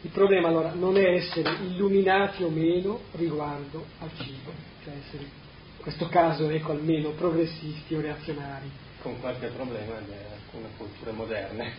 [0.01, 4.51] Il problema allora non è essere illuminati o meno riguardo al cibo,
[4.83, 8.69] cioè essere in questo caso ecco almeno progressisti o reazionari.
[9.01, 11.73] Con qualche problema di alcune culture moderne.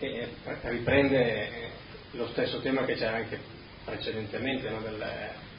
[0.00, 0.28] E
[0.62, 1.70] riprende
[2.12, 3.38] lo stesso tema che c'era anche
[3.84, 4.80] precedentemente, no?
[4.80, 5.04] Del,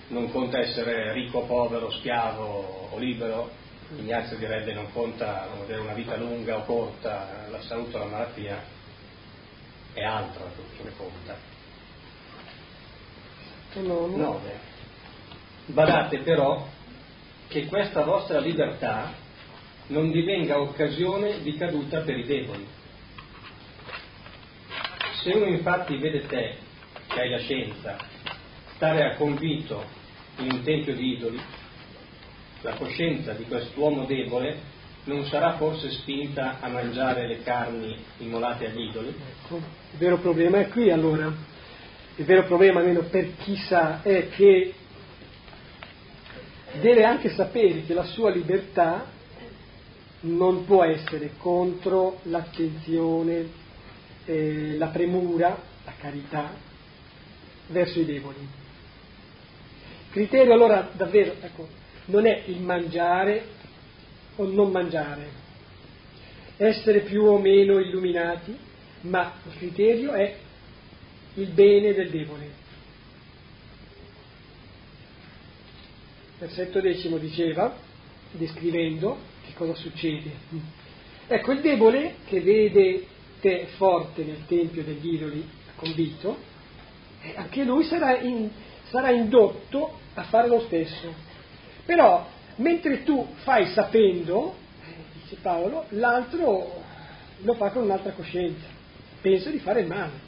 [0.10, 3.50] non conta essere ricco, povero, schiavo o libero,
[3.98, 8.64] Ignazio direbbe non conta avere una vita lunga o corta, la salute o la malattia,
[9.94, 11.36] è altro che conta.
[13.74, 14.16] No, no.
[14.16, 14.60] 9.
[15.68, 16.68] Badate però
[17.48, 19.12] che questa vostra libertà
[19.88, 22.68] non divenga occasione di caduta per i deboli.
[25.24, 26.58] Se uno infatti vede te,
[27.08, 27.98] che hai la scienza,
[28.76, 29.98] stare a convito
[30.40, 31.40] in un tempio di idoli,
[32.62, 38.90] la coscienza di quest'uomo debole non sarà forse spinta a mangiare le carni immolate agli
[38.90, 39.08] idoli?
[39.08, 41.32] Ecco, il vero problema è qui allora.
[42.16, 44.74] Il vero problema, almeno per chi sa, è che
[46.82, 49.06] deve anche sapere che la sua libertà
[50.22, 53.48] non può essere contro l'attenzione,
[54.26, 56.52] eh, la premura, la carità
[57.68, 58.59] verso i deboli.
[60.20, 61.66] Criterio allora davvero, ecco,
[62.08, 63.42] non è il mangiare
[64.36, 65.30] o non mangiare,
[66.58, 68.54] essere più o meno illuminati,
[69.04, 70.36] ma il criterio è
[71.36, 72.52] il bene del debole.
[76.38, 77.74] Versetto decimo diceva,
[78.32, 80.32] descrivendo che cosa succede.
[81.28, 83.06] Ecco, il debole che vede
[83.40, 86.38] te forte nel tempio degli idoli convito,
[87.22, 88.50] eh, anche lui sarà, in,
[88.90, 91.14] sarà indotto a fare lo stesso.
[91.86, 94.56] Però, mentre tu fai sapendo,
[95.14, 96.84] dice Paolo, l'altro
[97.42, 98.68] lo fa con un'altra coscienza,
[99.22, 100.28] pensa di fare il male.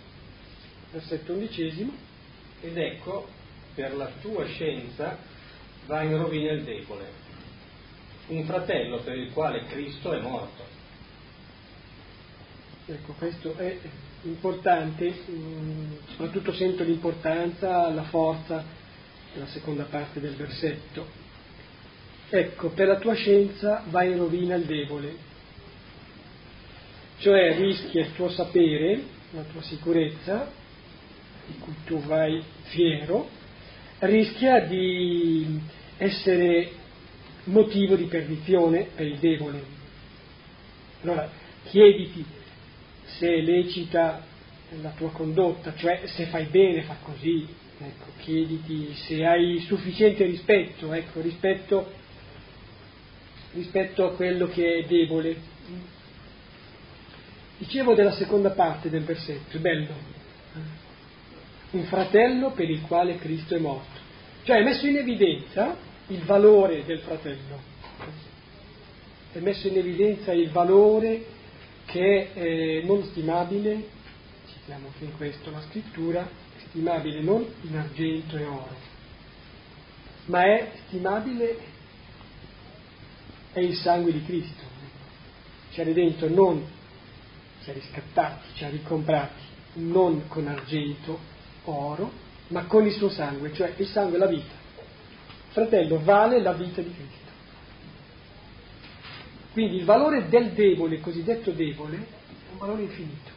[0.92, 2.10] Versetto undicesimo.
[2.62, 3.28] Ed ecco,
[3.74, 5.18] per la tua scienza
[5.88, 7.06] va in rovina il debole,
[8.28, 10.64] un fratello per il quale Cristo è morto.
[12.86, 13.78] Ecco, questo è
[14.24, 18.64] importante, mm, soprattutto sento l'importanza, la forza
[19.34, 21.20] della seconda parte del versetto.
[22.30, 25.16] Ecco, per la tua scienza va in rovina il debole,
[27.18, 30.50] cioè rischia il tuo sapere, la tua sicurezza,
[31.46, 33.30] di cui tu vai fiero,
[34.00, 35.60] rischia di
[35.98, 36.72] essere
[37.46, 39.64] motivo di perdizione per il debole.
[41.02, 41.30] Allora,
[41.66, 42.24] chiediti
[43.18, 44.24] se è lecita
[44.82, 47.46] la tua condotta, cioè se fai bene, fa così,
[47.78, 52.00] ecco, chiediti se hai sufficiente rispetto, ecco, rispetto
[53.54, 55.50] rispetto a quello che è debole.
[57.58, 59.94] Dicevo della seconda parte del versetto, è bello,
[61.72, 64.00] un fratello per il quale Cristo è morto,
[64.44, 67.60] cioè è messo in evidenza il valore del fratello,
[69.32, 71.31] è messo in evidenza il valore
[71.92, 73.88] che è non stimabile,
[74.48, 76.28] citiamo anche in questo la scrittura,
[76.70, 78.76] stimabile non in argento e oro,
[80.26, 81.58] ma è stimabile
[83.52, 84.64] è il sangue di Cristo.
[85.72, 86.66] Ci ha redento non,
[87.64, 89.42] ci ha riscattati, ci ha ricomprati,
[89.74, 91.20] non con argento,
[91.66, 92.12] oro,
[92.48, 94.60] ma con il suo sangue, cioè il sangue è la vita.
[95.50, 97.21] Fratello, vale la vita di Cristo.
[99.54, 103.30] Quindi il valore del debole, cosiddetto debole, è un valore infinito.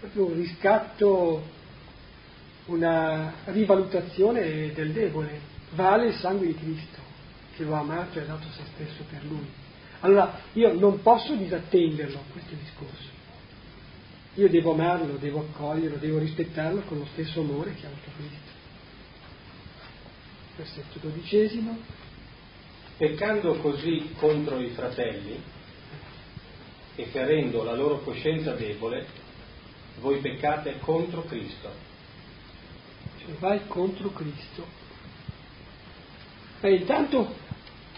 [0.00, 1.42] Proprio un riscatto,
[2.66, 5.50] una rivalutazione del debole.
[5.74, 7.00] Vale il sangue di Cristo
[7.56, 9.46] che lo ha amato e ha dato se stesso per lui.
[10.00, 13.10] Allora io non posso disattenderlo questo discorso.
[14.34, 18.50] Io devo amarlo, devo accoglierlo, devo rispettarlo con lo stesso amore che ha avuto Cristo.
[20.56, 21.78] Versetto dodicesimo.
[22.96, 25.40] Peccando così contro i fratelli
[26.94, 29.06] e ferendo la loro coscienza debole,
[30.00, 31.70] voi peccate contro Cristo.
[33.18, 34.64] Cioè vai contro Cristo.
[36.60, 37.34] Beh, intanto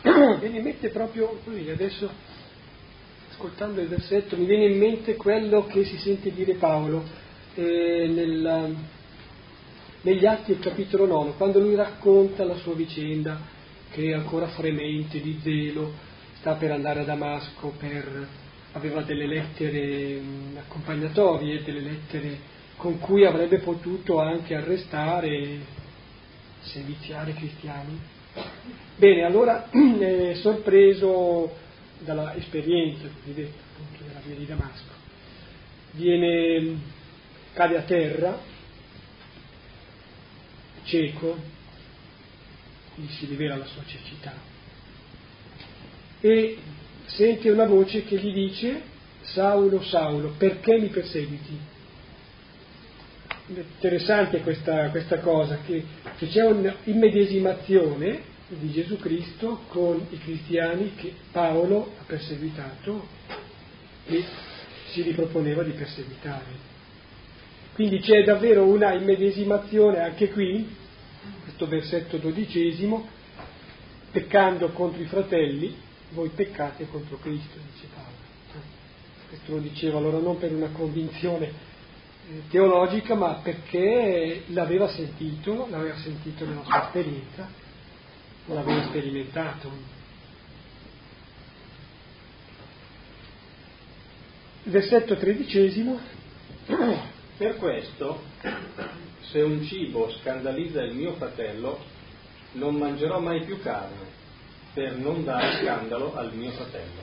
[0.02, 2.10] viene in mente proprio così, adesso
[3.30, 7.02] ascoltando il versetto mi viene in mente quello che si sente dire Paolo
[7.54, 8.68] eh, nella,
[10.02, 13.53] negli atti capitolo 9, quando lui racconta la sua vicenda
[13.94, 15.92] che ancora fremente di zelo,
[16.38, 18.26] sta per andare a Damasco, per,
[18.72, 22.38] aveva delle lettere mh, accompagnatorie, delle lettere
[22.76, 25.60] con cui avrebbe potuto anche arrestare,
[26.60, 28.00] seviziare cristiani.
[28.96, 31.56] Bene, allora è sorpreso
[32.00, 34.92] dalla esperienza cosiddetta appunto della via di Damasco,
[35.92, 36.78] viene,
[37.52, 38.38] cade a terra,
[40.82, 41.52] cieco,
[42.96, 44.52] gli si rivela la sua cecità
[46.20, 46.56] e
[47.04, 48.80] sente una voce che gli dice
[49.24, 51.58] Saulo, Saulo, perché mi perseguiti?
[53.46, 55.84] Interessante questa, questa cosa, che,
[56.16, 63.06] che c'è un'immedesimazione di Gesù Cristo con i cristiani che Paolo ha perseguitato
[64.06, 64.24] e
[64.92, 66.72] si riproponeva di perseguitare.
[67.74, 70.66] Quindi c'è davvero una immedesimazione anche qui,
[71.42, 73.06] questo versetto dodicesimo,
[74.10, 75.76] peccando contro i fratelli,
[76.10, 78.22] voi peccate contro Cristo, dice Paolo.
[79.28, 85.96] Questo lo diceva allora non per una convinzione eh, teologica, ma perché l'aveva sentito, l'aveva
[85.96, 87.48] sentito nella sua esperienza,
[88.46, 89.70] l'aveva sperimentato.
[94.64, 95.98] Versetto tredicesimo.
[97.36, 98.22] Per questo,
[99.30, 101.82] se un cibo scandalizza il mio fratello,
[102.52, 104.22] non mangerò mai più carne,
[104.72, 107.02] per non dare scandalo al mio fratello.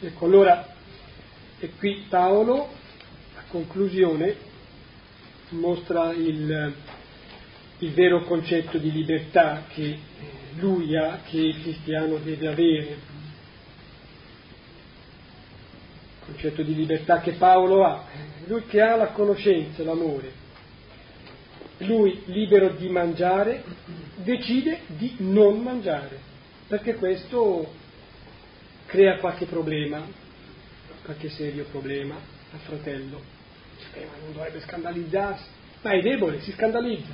[0.00, 0.74] Ecco, allora,
[1.58, 2.68] e qui Paolo,
[3.36, 4.36] a conclusione,
[5.50, 6.74] mostra il,
[7.78, 9.98] il vero concetto di libertà che
[10.56, 12.96] lui ha, che il cristiano deve avere, il
[16.28, 18.04] concetto di libertà che Paolo ha,
[18.46, 20.30] lui che ha la conoscenza, l'amore,
[21.78, 23.64] lui libero di mangiare,
[24.16, 26.18] decide di non mangiare,
[26.66, 27.72] perché questo
[28.86, 30.04] crea qualche problema,
[31.04, 32.14] qualche serio problema
[32.52, 33.36] al fratello.
[33.94, 35.44] Eh, ma non dovrebbe scandalizzarsi,
[35.82, 37.12] ma è debole, si scandalizza.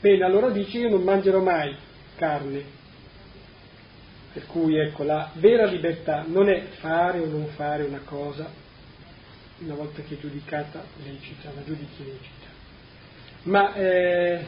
[0.00, 1.74] Bene, allora dice io non mangerò mai
[2.16, 2.76] carne.
[4.38, 8.48] Per cui ecco, la vera libertà non è fare o non fare una cosa,
[9.58, 12.46] una volta che è giudicata lecita, la giudichi lecita,
[13.42, 14.44] ma eh,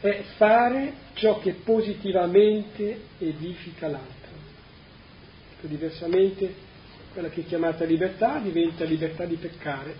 [0.00, 4.20] è fare ciò che positivamente edifica l'altro
[5.60, 6.52] diversamente
[7.12, 9.94] quella che è chiamata libertà diventa libertà di peccare,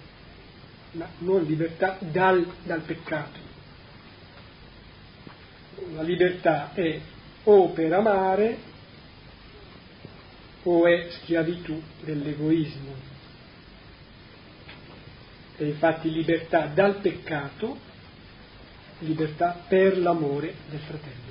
[0.92, 3.38] ma non libertà dal, dal peccato.
[5.94, 6.98] La libertà è
[7.44, 8.70] o per amare
[10.64, 12.94] o è schiavitù dell'egoismo.
[15.56, 17.78] E infatti libertà dal peccato,
[19.00, 21.30] libertà per l'amore del fratello.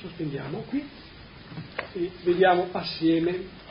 [0.00, 0.88] Sospendiamo qui
[1.94, 3.64] e vediamo assieme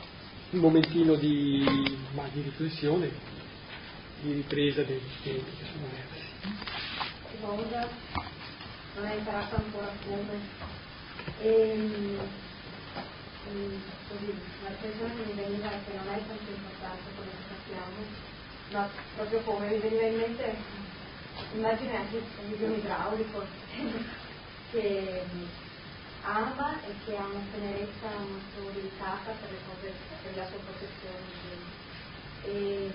[0.50, 1.64] un momentino di,
[2.32, 3.10] di riflessione,
[4.22, 5.86] di ripresa degli tempi che sono.
[7.40, 7.88] Cosa
[8.96, 10.38] non hai imparato ancora come.
[11.40, 12.16] E,
[13.46, 17.96] la che mi veniva che non è tanto importante come sappiamo,
[18.70, 20.56] ma proprio come mi veniva in mente,
[21.54, 23.46] immagine anche un video idraulico
[24.72, 25.22] che
[26.22, 29.92] ama e che ha una tenerezza molto delicata per, le cose,
[30.22, 31.74] per la sua professione
[32.42, 32.90] e,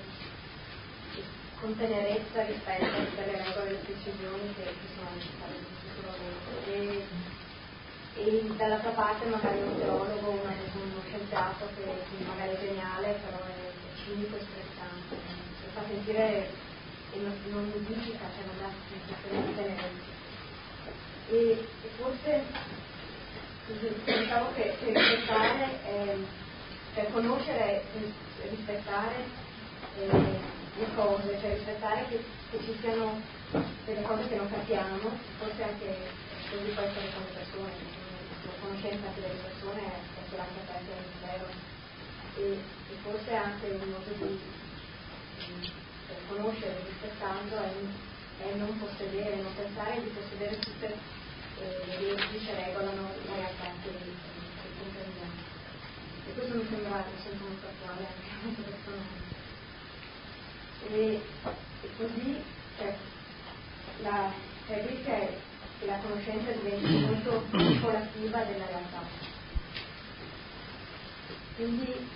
[1.62, 5.64] con tenerezza rispetto a tutte le regole e le decisioni che, che sono necessarie in
[6.66, 7.41] questo.
[8.16, 11.84] E, dall'altra parte magari un teologo, una, uno scienziato che,
[12.28, 13.70] magari è geniale, però è,
[14.03, 15.16] cinico e stressante,
[15.59, 16.49] si fa sentire
[17.14, 18.70] e non, non modifica, cioè non dà
[19.55, 20.20] tenerezza.
[21.30, 22.43] E, e forse
[24.03, 26.18] Pensavo che, che rispettare, eh,
[26.93, 29.16] per conoscere e rispettare
[29.97, 33.22] eh, le cose, cioè rispettare che, che, ci siano
[33.86, 35.95] delle cose che non capiamo, forse anche
[36.52, 37.72] così può essere con le persone,
[38.43, 41.47] la conoscenza delle persone può essere anche aperta al mistero
[42.36, 42.43] e,
[42.91, 44.36] e forse anche un modo di,
[45.47, 45.72] di
[46.28, 47.72] conoscere rispettando è,
[48.43, 51.20] è non possedere, non pensare di possedere tutte
[51.62, 55.39] le leggi che regolano la realtà che, che comprendiamo.
[56.28, 59.30] E questo mi sembra sempre molto attuale anche molto personale.
[60.89, 61.22] E,
[61.82, 62.43] e così
[62.78, 62.95] cioè,
[64.02, 64.34] la,
[64.68, 65.38] cioè, il è
[65.82, 69.02] che la conoscenza diventi molto manipolativa della realtà.
[71.56, 72.10] Quindi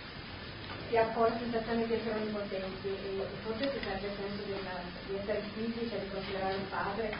[0.88, 5.41] si la sensazione di essere onnipotenti e forse si perde il senso della, di essere
[5.55, 7.18] figli, cioè di considerare un padre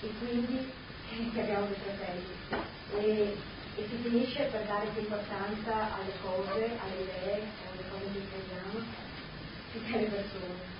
[0.00, 0.72] e quindi
[1.32, 2.64] che abbiamo dei fratelli
[2.96, 3.36] e,
[3.76, 8.84] e si finisce per dare più importanza alle cose, alle idee, alle cose che crediamo,
[9.72, 10.75] che alle persone.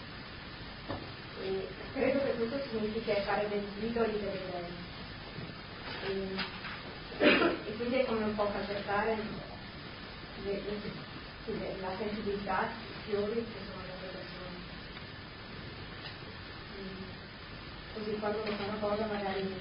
[1.42, 4.84] E credo che questo significhi fare degli idoli delle idee.
[6.06, 6.54] E,
[7.18, 7.76] e
[10.44, 10.62] le,
[11.46, 14.58] le, la sensibilità, i fiori che sono le persone.
[17.94, 19.54] Così quando fa una cosa magari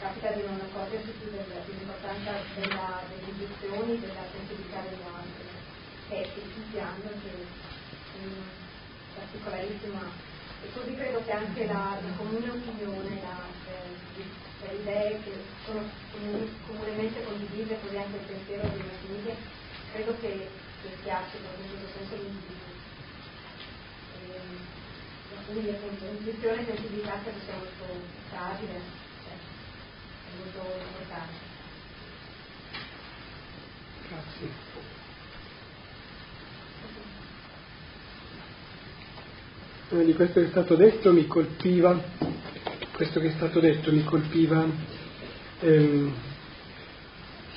[0.00, 5.46] capita di non accorgersi più dell'importanza della, delle intuizioni, della sensibilità degli altri.
[6.10, 7.30] E il piano che
[8.14, 8.67] è
[9.18, 10.00] particolarissima
[10.62, 14.24] e così credo che anche la, la comune opinione, la, le,
[14.62, 15.32] le, idee che
[15.64, 15.88] sono
[16.66, 19.34] comunemente condivise, così anche il pensiero di una famiglia,
[19.92, 20.48] credo che,
[20.82, 22.76] che piacciono in questo senso l'individuo.
[25.46, 27.84] quindi appunto l'intuizione e sensibilità credo sia molto
[28.28, 28.80] fragile,
[29.22, 31.46] cioè, è molto importante.
[34.08, 34.97] Grazie.
[39.90, 41.98] Di questo che è stato detto mi colpiva,
[42.92, 44.66] questo che è stato detto mi colpiva
[45.60, 46.12] ehm,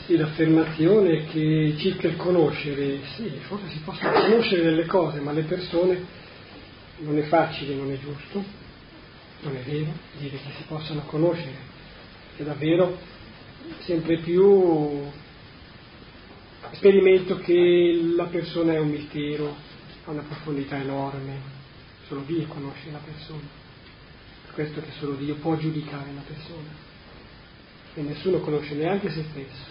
[0.06, 5.44] sì, l'affermazione che circa il conoscere, sì, forse si possono conoscere delle cose, ma le
[5.44, 6.06] persone
[7.00, 8.42] non è facile, non è giusto,
[9.42, 11.56] non è vero dire che si possano conoscere,
[12.38, 12.98] è davvero
[13.80, 15.02] sempre più
[16.72, 19.54] sperimento che la persona è un mistero,
[20.06, 21.60] ha una profondità enorme,
[22.12, 23.48] Solo Dio conosce la persona.
[24.44, 26.68] Per questo che solo Dio può giudicare la persona.
[27.94, 29.64] E nessuno conosce neanche se stesso.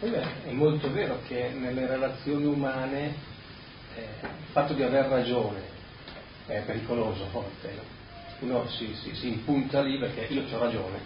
[0.00, 3.14] E beh, è molto vero che nelle relazioni umane
[3.96, 5.60] eh, il fatto di aver ragione
[6.46, 7.78] è pericoloso a volte.
[8.38, 11.00] Uno si, si, si impunta lì perché io ho ragione,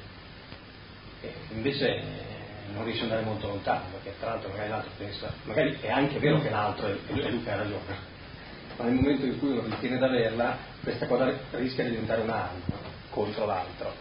[1.22, 2.30] e invece
[2.72, 6.18] non riesce ad andare molto lontano, perché tra l'altro magari l'altro pensa, magari è anche
[6.18, 8.10] vero che l'altro è, è lui che ha ragione,
[8.76, 12.90] ma nel momento in cui uno ritiene di averla, questa cosa rischia di diventare un'arma
[13.10, 13.94] contro l'altro.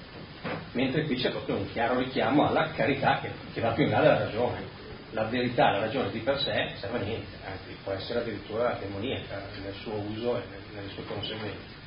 [0.72, 4.00] Mentre qui c'è proprio un chiaro richiamo alla carità che, che va più in là
[4.00, 4.80] della ragione.
[5.12, 9.42] La verità, la ragione di per sé serve a niente, anzi può essere addirittura demoniaca
[9.62, 10.44] nel suo uso e
[10.74, 11.80] nelle sue conseguenze.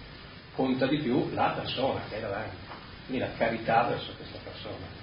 [0.55, 2.57] Conta di più la persona che è davanti,
[3.07, 4.94] quindi la carità verso questa persona.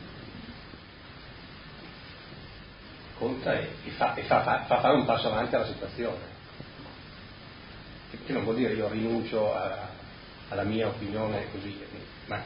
[3.21, 6.39] Conta e, e, fa, e fa, fa, fare un passo avanti alla situazione.
[8.25, 9.89] Che non vuol dire io rinuncio a,
[10.49, 11.79] alla mia opinione così,
[12.25, 12.43] ma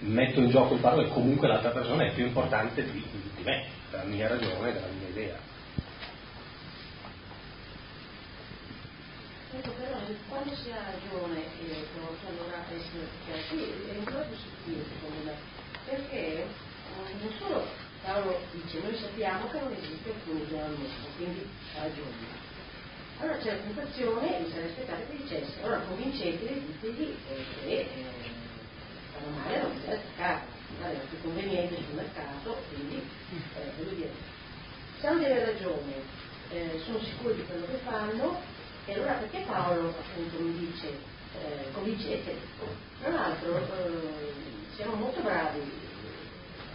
[0.00, 3.04] metto in gioco il fatto che comunque l'altra persona è più importante di,
[3.34, 5.38] di me, della mia ragione, della mia idea.
[9.52, 9.98] Ecco, però
[10.28, 11.86] quando si ha ragione, eh,
[12.28, 13.08] allora essere
[13.48, 15.34] sì, è un po' più sottile secondo me,
[15.86, 16.46] perché
[17.20, 20.86] non solo Paolo dice noi sappiamo che non esiste alcun mondo,
[21.16, 22.44] quindi ha ragione.
[23.18, 27.86] Allora c'è la tentazione di sarei aspettato che dicesse, allora convinceteli, ditegli eh, che eh,
[29.12, 30.48] fanno male non bisogna attaccarlo,
[30.82, 34.10] è più conveniente sul mercato, quindi eh, voglio dire,
[35.00, 35.94] sanno di avere ragione,
[36.50, 38.40] eh, sono sicuri di quello che fanno,
[38.84, 42.38] e allora perché Paolo appunto mi dice eh, convinceteli?
[43.00, 44.32] Tra l'altro eh,
[44.74, 45.60] siamo molto bravi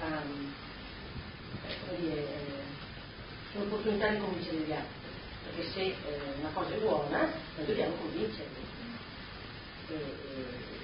[0.01, 0.23] a
[1.99, 2.27] dire,
[3.53, 5.09] un'opportunità di convincere gli altri,
[5.43, 5.95] perché se eh,
[6.39, 8.69] una cosa è buona noi dobbiamo convincerli.
[9.89, 9.99] E, e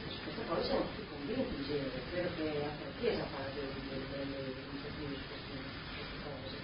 [0.09, 3.71] su questa cosa siamo tutti convinti in genere, credo che anche la Chiesa parla delle
[4.67, 6.55] iniziative su queste cose.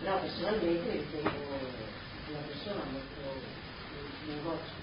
[0.00, 1.88] Però personalmente ritengo
[2.28, 3.40] una persona molto
[4.26, 4.76] linguaggio,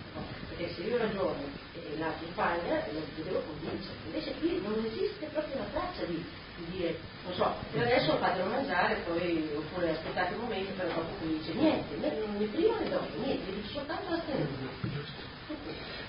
[0.49, 3.95] perché se io ho ragione e l'altro sbaglia, lo devo convincere.
[4.05, 6.23] Invece qui non esiste proprio una traccia di
[6.69, 11.37] dire, non so, per adesso fatelo mangiare, poi, oppure aspettate un momento, però dopo mi
[11.37, 12.09] dice niente, né,
[12.51, 15.25] prima né dopo, niente, dice soltanto la stessa.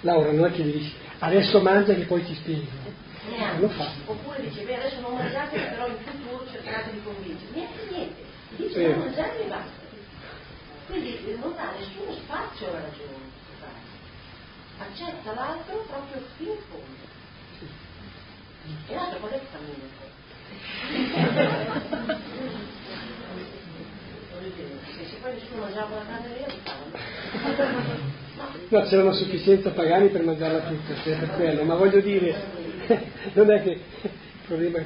[0.03, 2.67] Laura, non è che dici adesso mangia che poi ti spiego.
[3.29, 3.61] Neanche.
[3.61, 3.91] Lo fa.
[4.07, 7.51] Oppure dice, beh adesso non mangiate, però in futuro cercate di convincere.
[7.53, 8.23] Niente, niente.
[8.57, 8.89] Dice eh.
[8.89, 9.87] non mangiare e basta.
[10.87, 13.37] Quindi non dà nessuno spazio alla ragione.
[14.79, 17.07] Accetta l'altro proprio fino in fondo.
[18.87, 20.08] E l'altro qual è che cammina?
[28.69, 32.35] No, c'erano sufficienza pagani per mangiarla tutta, cioè per quello, ma voglio dire,
[33.35, 34.11] non è che il
[34.47, 34.79] problema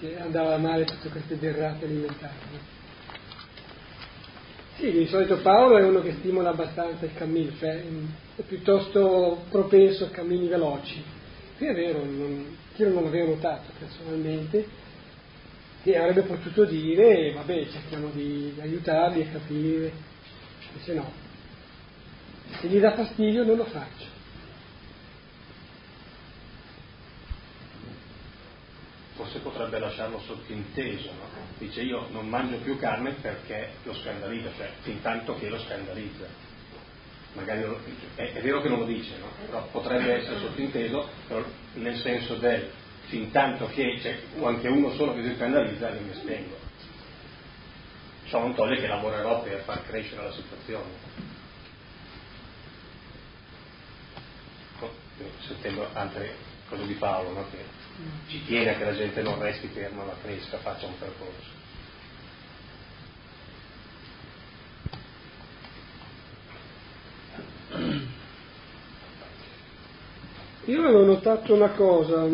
[0.00, 2.76] che andava male tutte queste derrate alimentari.
[4.76, 7.82] Sì, di solito Paolo è uno che stimola abbastanza il cammino, cioè
[8.36, 11.02] è piuttosto propenso a cammini veloci.
[11.56, 14.64] Qui è vero, non, io non l'avevo notato personalmente,
[15.82, 19.92] che avrebbe potuto dire vabbè cerchiamo di aiutarli a capire,
[20.82, 21.10] se no,
[22.60, 24.16] se gli dà fastidio non lo faccio.
[29.18, 31.28] forse potrebbe lasciarlo sottinteso, no?
[31.58, 36.26] dice io non mangio più carne perché lo scandalizza, cioè fin tanto che lo scandalizza.
[37.34, 37.62] Magari
[38.14, 39.26] è, è, vero che non lo dice, no?
[39.44, 41.08] però potrebbe essere sottinteso
[41.74, 42.70] nel senso del
[43.08, 46.56] fin tanto che c'è anche uno solo che si scandalizza, io mi spengo.
[48.26, 51.16] Ciò non toglie che lavorerò per far crescere la situazione.
[55.40, 56.36] Sentendo altre
[56.68, 57.46] cose di Paolo, no?
[57.50, 57.64] che
[58.28, 61.56] ci tiene a che la gente non resti ferma, ma cresca, faccia un percorso.
[70.68, 72.28] Io avevo notato una cosa,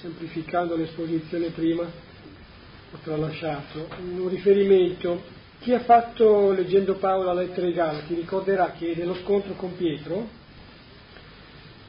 [0.00, 5.22] semplificando l'esposizione prima, ho tralasciato, un riferimento.
[5.60, 10.28] Chi ha fatto, leggendo Paolo la lettera ai Galati, ricorderà che nello scontro con Pietro,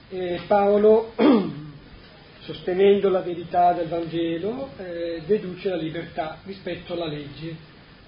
[0.09, 1.13] eh, Paolo,
[2.41, 7.55] sostenendo la verità del Vangelo, eh, deduce la libertà rispetto alla legge,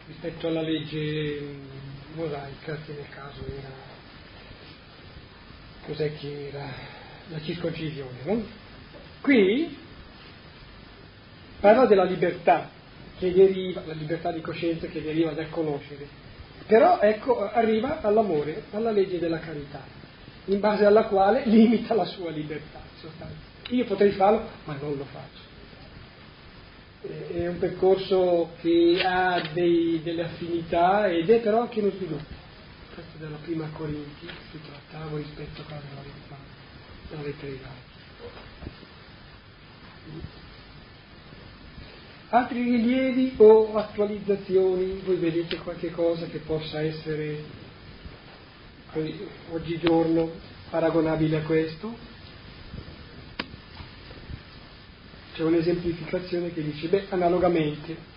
[0.05, 1.63] rispetto alla legge mm,
[2.13, 3.84] mosaica, che nel caso era
[5.85, 6.67] cos'è che era
[7.29, 8.43] la circoncisione, no?
[9.21, 9.77] Qui
[11.59, 12.69] parla della libertà
[13.17, 16.07] che deriva, la libertà di coscienza che deriva dal conoscere,
[16.67, 19.83] però ecco arriva all'amore, alla legge della carità,
[20.45, 22.81] in base alla quale limita la sua libertà.
[23.69, 25.43] Io potrei farlo, ma non lo faccio.
[27.33, 32.43] È un percorso che ha dei, delle affinità ed è però anche uno sviluppo
[32.95, 35.81] questo della prima Corinti si trattava rispetto a cosa
[37.09, 37.93] della lettera
[42.29, 47.43] Altri rilievi o attualizzazioni, voi vedete qualche cosa che possa essere
[49.51, 50.31] oggigiorno
[50.69, 51.97] paragonabile a questo?
[55.33, 58.14] C'è un'esemplificazione che dice, beh, analogamente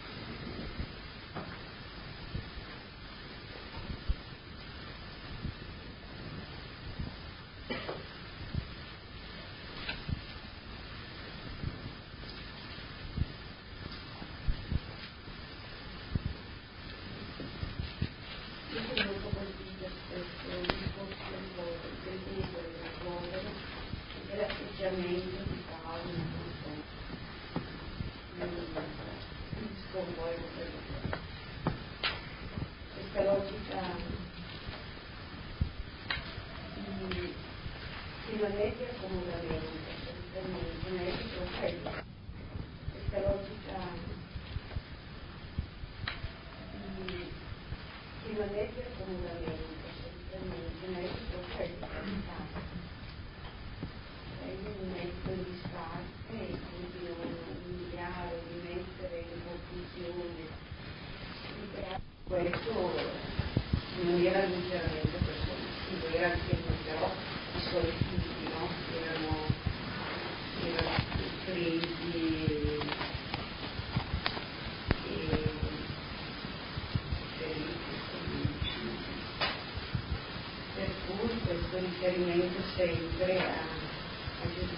[81.99, 84.77] riferimento sempre a, a Gesù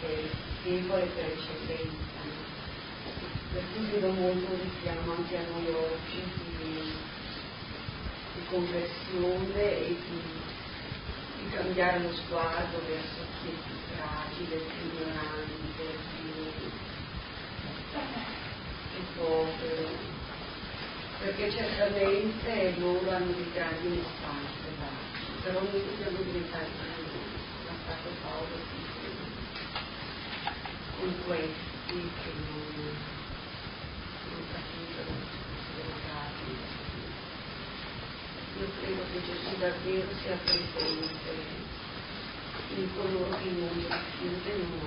[0.00, 2.04] che è debole per eccellenza.
[3.52, 6.22] Per cui vedo molto un richiamo anche a noi oggi
[6.58, 6.92] di,
[8.34, 10.20] di conversione e di,
[11.38, 15.84] di, cambiare lo sguardo verso chi è più fragile, più ignorante,
[16.20, 16.34] più,
[18.92, 19.88] più povero,
[21.20, 24.45] perché certamente loro hanno dei grandi in Spagna
[25.48, 28.50] Então, isso é muito detalhe na Santa Paulo,
[30.98, 32.30] com influência espírita
[34.26, 35.14] no capítulo
[35.76, 36.50] delegado.
[38.58, 41.62] Eu creio que Jesus da Deus se apresentou no tempo
[42.72, 44.82] e coloca em nome da filha em um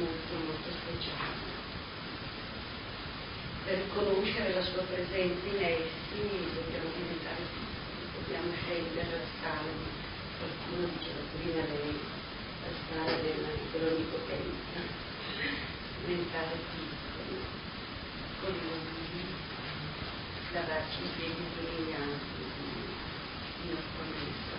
[0.00, 1.46] molto, molto speciale.
[3.66, 7.77] Per conoscere la sua presenza in essi dobbiamo diventare tutti
[8.28, 9.72] abbiamo scelto la scala,
[10.36, 11.96] qualcuno diceva prima lei,
[12.60, 14.80] la scala della, dell'onnipotenza,
[16.04, 17.40] diventare piccoli,
[18.44, 19.24] columni,
[20.52, 22.44] lavarci i piedi brillanti,
[23.56, 24.56] fino a questo.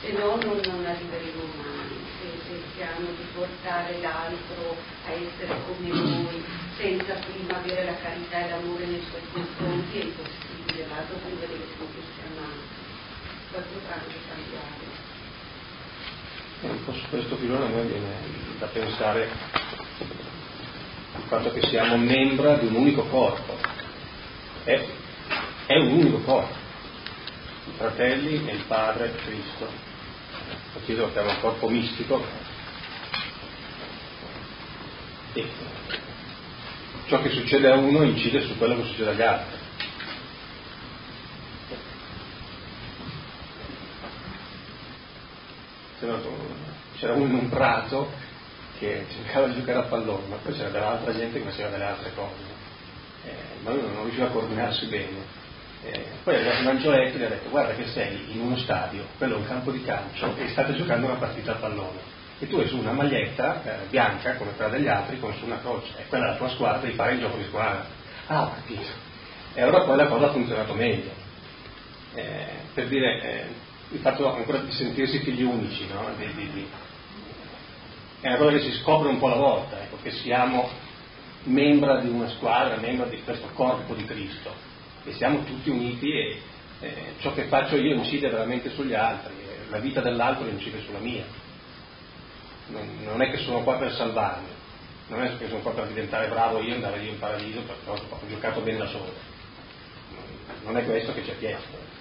[0.00, 6.44] Se no non, non arriveremo mai, se pensiamo di portare l'altro a essere come noi,
[6.76, 10.47] senza prima avere la carità e l'amore nei suoi confronti è impossibile
[10.78, 12.54] considerato come l'elettrico cristianale,
[13.50, 14.86] quanto tanto cambiare.
[16.60, 18.14] Eh, su questo filone a noi viene
[18.58, 19.28] da pensare
[21.16, 23.56] il fatto che siamo membra di un unico corpo,
[24.64, 24.86] è,
[25.66, 26.54] è un unico corpo,
[27.66, 29.86] i fratelli e il Padre Cristo.
[30.74, 32.24] La Chiesa lo chiama un corpo mistico.
[35.32, 35.46] E
[37.08, 39.66] ciò che succede a uno incide su quello che succede agli altri.
[46.98, 48.10] C'era uno in un prato
[48.78, 52.12] che cercava di giocare a pallone, ma poi c'era dell'altra gente che faceva delle altre
[52.14, 52.56] cose.
[53.24, 55.36] Eh, ma lui non riusciva a coordinarsi bene.
[55.84, 58.56] Eh, poi è arrivato un angioletto e gli ha detto guarda che sei in uno
[58.56, 62.48] stadio, quello è un campo di calcio e state giocando una partita a pallone e
[62.48, 65.92] tu hai su una maglietta eh, bianca come quella degli altri con su una croce
[65.98, 67.86] e quella è la tua squadra, devi fare il gioco di squadra.
[68.26, 69.06] Ah, ho capito.
[69.54, 71.10] E allora poi la cosa ha funzionato meglio.
[72.14, 73.44] Eh, per dire, eh,
[73.90, 76.10] il fatto ancora di sentirsi figli unici, no?
[76.16, 76.68] di, di, di,
[78.20, 80.68] è una cosa che si scopre un po' alla volta, ecco, che siamo
[81.44, 84.52] membra di una squadra, membra di questo corpo di Cristo,
[85.04, 86.40] e siamo tutti uniti e
[86.80, 89.34] eh, ciò che faccio io incide veramente sugli altri,
[89.70, 91.24] la vita dell'altro incide sulla mia.
[92.68, 94.48] Non, è che sono qua per salvarmi,
[95.08, 97.88] non è che sono qua per diventare bravo io e andare io in paradiso perché
[97.88, 99.12] ho giocato bene da solo.
[100.64, 101.96] Non è questo che ci è chiesto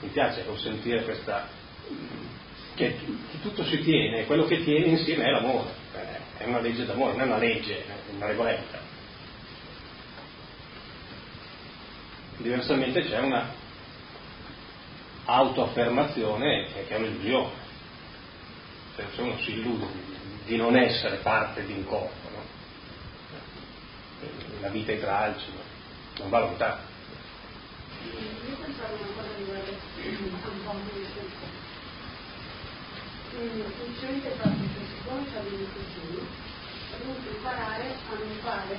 [0.00, 1.48] mi piace consentire questa,
[2.76, 2.94] che,
[3.30, 7.12] che, tutto si tiene, quello che tiene insieme è l'amore, eh, è una legge d'amore,
[7.12, 8.78] non è una legge, è una regoletta.
[12.36, 13.50] Diversamente c'è una
[15.24, 17.50] autoaffermazione che è un'illusione,
[18.94, 19.86] cioè, se uno si illude
[20.44, 22.44] di non essere parte di un corpo, no?
[24.60, 25.46] la vita è tralci,
[26.18, 26.94] non va lontano.
[28.04, 30.95] Io pensavo una cosa quindi semplicemente il
[34.36, 36.18] fatto che siccome ci avevi così,
[36.96, 38.78] dovuto imparare a non fare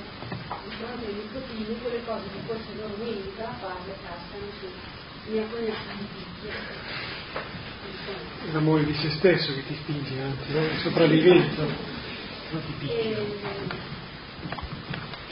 [0.64, 4.66] di fronte ai nicotini quelle cose che poi se loro meritano a farle cascano su
[5.30, 6.50] mia cognata di picchio.
[8.52, 10.66] L'amore di se stesso che ti spinge, anzi, no?
[10.66, 11.62] la sopravvivenza.
[12.50, 13.16] Non ti picchia.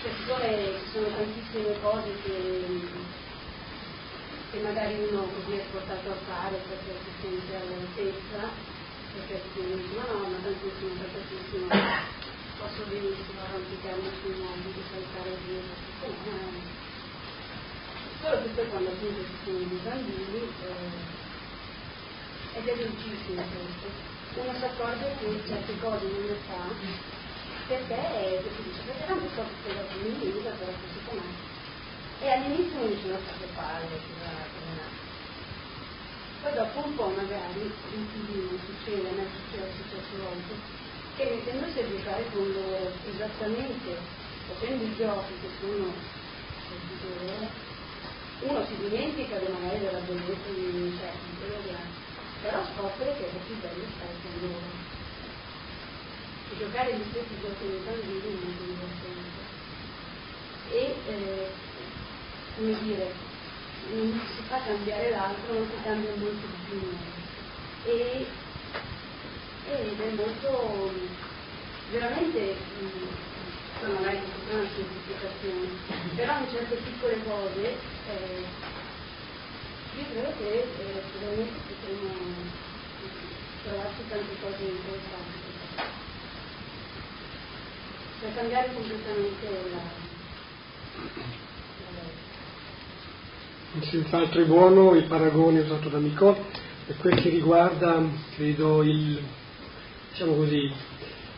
[0.03, 0.49] Cioè, siccome
[0.85, 3.15] ci sono tantissime cose che
[4.49, 8.49] che magari uno così è portato a fare perché si sente all'altezza,
[18.27, 21.15] solo che quando appunto ci sono i bambini eh,
[22.59, 23.87] ed è dolcissimo questo,
[24.35, 26.67] uno si accorge che certe cose non le fa
[27.69, 31.31] perché, perché dice, perché tanto so che la famiglia però così com'è
[32.19, 34.01] e all'inizio mi sono state palle,
[36.47, 40.55] poi dopo un po' magari succede, a me succede successo volte,
[41.17, 43.99] che mettendosi a giocare con loro esattamente
[44.47, 45.91] facendo i giochi che sono
[46.71, 47.49] di loro,
[48.43, 51.31] uno si dimentica magari della bellezza di certi,
[52.43, 54.95] però scopre che è più bello stare con loro.
[56.47, 59.41] E giocare gli stessi giochi dei bambini è molto divertente.
[60.71, 61.51] E eh,
[62.55, 63.26] come dire,
[63.93, 66.81] non si fa cambiare l'altro, si cambia molto di più.
[67.85, 68.27] E,
[69.69, 70.93] ed è molto,
[71.91, 72.57] veramente,
[73.75, 75.69] insomma, magari è una semplificazione,
[76.15, 77.75] però in certe piccole cose
[78.09, 78.45] eh,
[79.97, 82.15] io credo che eh, veramente potremmo
[83.65, 85.45] trovarci tante cose interessanti
[88.21, 91.45] per cambiare completamente la
[93.81, 96.39] Senz'altro è buono il paragone usato da Nicole
[96.87, 98.03] per quel che riguarda,
[98.35, 99.21] credo, il,
[100.13, 100.73] diciamo così,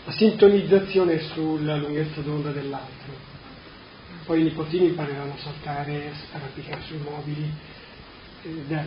[0.04, 3.12] la sintonizzazione sulla lunghezza d'onda dell'altro.
[4.24, 7.50] Poi i nipotini impareranno a saltare, arrampicare sui mobili,
[8.42, 8.84] eh,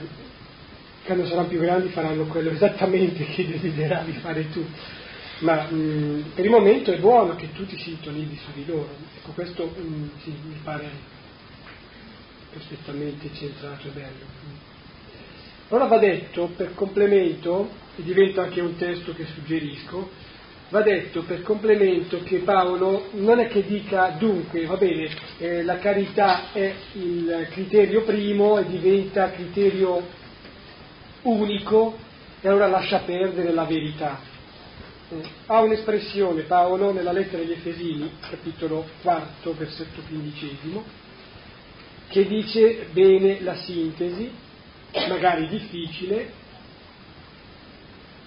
[1.04, 4.66] quando saranno più grandi faranno quello esattamente che desideravi fare tu.
[5.39, 8.89] Ma mh, per il momento è buono che tu ti sintonizzi su di loro.
[9.18, 11.20] Ecco, questo mh, sì, mi pare
[12.52, 14.26] perfettamente centrato e bello.
[15.70, 20.10] Allora va detto per complemento, e diventa anche un testo che suggerisco,
[20.70, 25.78] va detto per complemento che Paolo non è che dica dunque, va bene, eh, la
[25.80, 30.06] carità è il criterio primo e diventa criterio
[31.24, 31.97] unico
[32.41, 34.20] e allora lascia perdere la verità.
[35.10, 40.84] Eh, ha un'espressione Paolo nella lettera agli Efesini, capitolo 4, versetto quindicesimo,
[42.12, 44.30] che dice bene la sintesi,
[45.07, 46.30] magari difficile,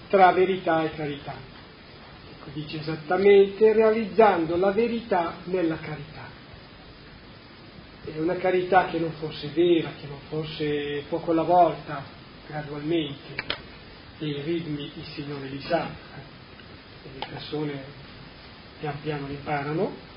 [0.09, 1.35] tra verità e carità.
[2.31, 6.23] Ecco, dice esattamente realizzando la verità nella carità.
[8.05, 12.03] E una carità che non fosse vera, che non fosse poco alla volta,
[12.47, 13.35] gradualmente,
[14.17, 15.87] e i ritmi il Signore li sa,
[17.03, 17.83] e le persone
[18.79, 20.13] pian piano imparano,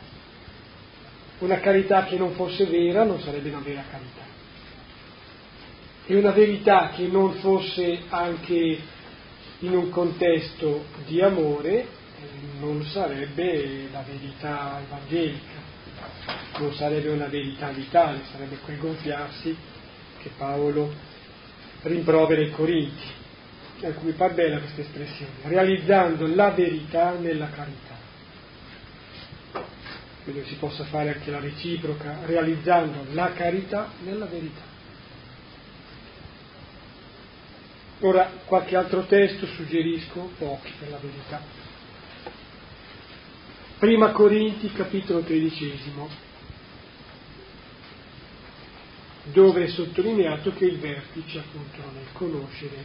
[1.39, 4.27] una carità che non fosse vera non sarebbe una vera carità.
[6.07, 8.79] E una verità che non fosse anche
[9.61, 11.97] in un contesto di amore
[12.61, 15.67] non sarebbe la verità evangelica,
[16.59, 19.57] non sarebbe una verità vitale, sarebbe quel gonfiarsi
[20.21, 20.93] che Paolo
[21.83, 23.07] rimprovera ai Corinti,
[23.83, 27.98] a cui fa bella questa espressione, realizzando la verità nella carità
[30.33, 34.77] credo si possa fare anche la reciproca, realizzando la carità nella verità.
[38.01, 41.41] Ora, qualche altro testo suggerisco, pochi per la verità.
[43.79, 46.09] Prima Corinti, capitolo tredicesimo,
[49.25, 52.85] dove è sottolineato che il vertice appunto il conoscere,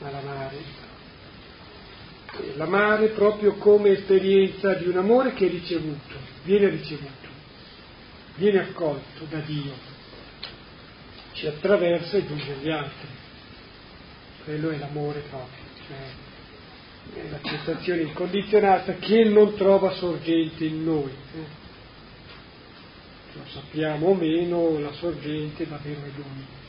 [0.00, 0.90] ma l'amare
[2.56, 7.28] l'amare proprio come esperienza di un amore che è ricevuto, viene ricevuto,
[8.36, 9.74] viene accolto da Dio,
[11.32, 13.08] ci attraversa e giunge agli altri.
[14.44, 16.30] Quello è l'amore proprio, cioè
[17.14, 21.10] è l'accettazione incondizionata che non trova sorgente in noi.
[21.10, 21.60] Eh.
[23.34, 26.60] Lo sappiamo o meno, la sorgente davvero è Lui.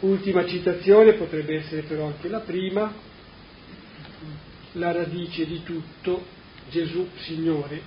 [0.00, 2.92] Ultima citazione potrebbe essere però anche la prima,
[4.72, 6.24] la radice di tutto,
[6.70, 7.80] Gesù Signore,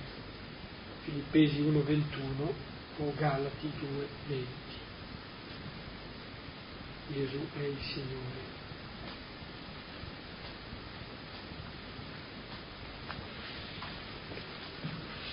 [1.04, 2.52] Filippesi 1,21
[2.98, 3.70] o Galati
[4.28, 4.44] 2,20.
[7.12, 8.60] Gesù è il Signore.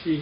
[0.02, 0.22] Sì,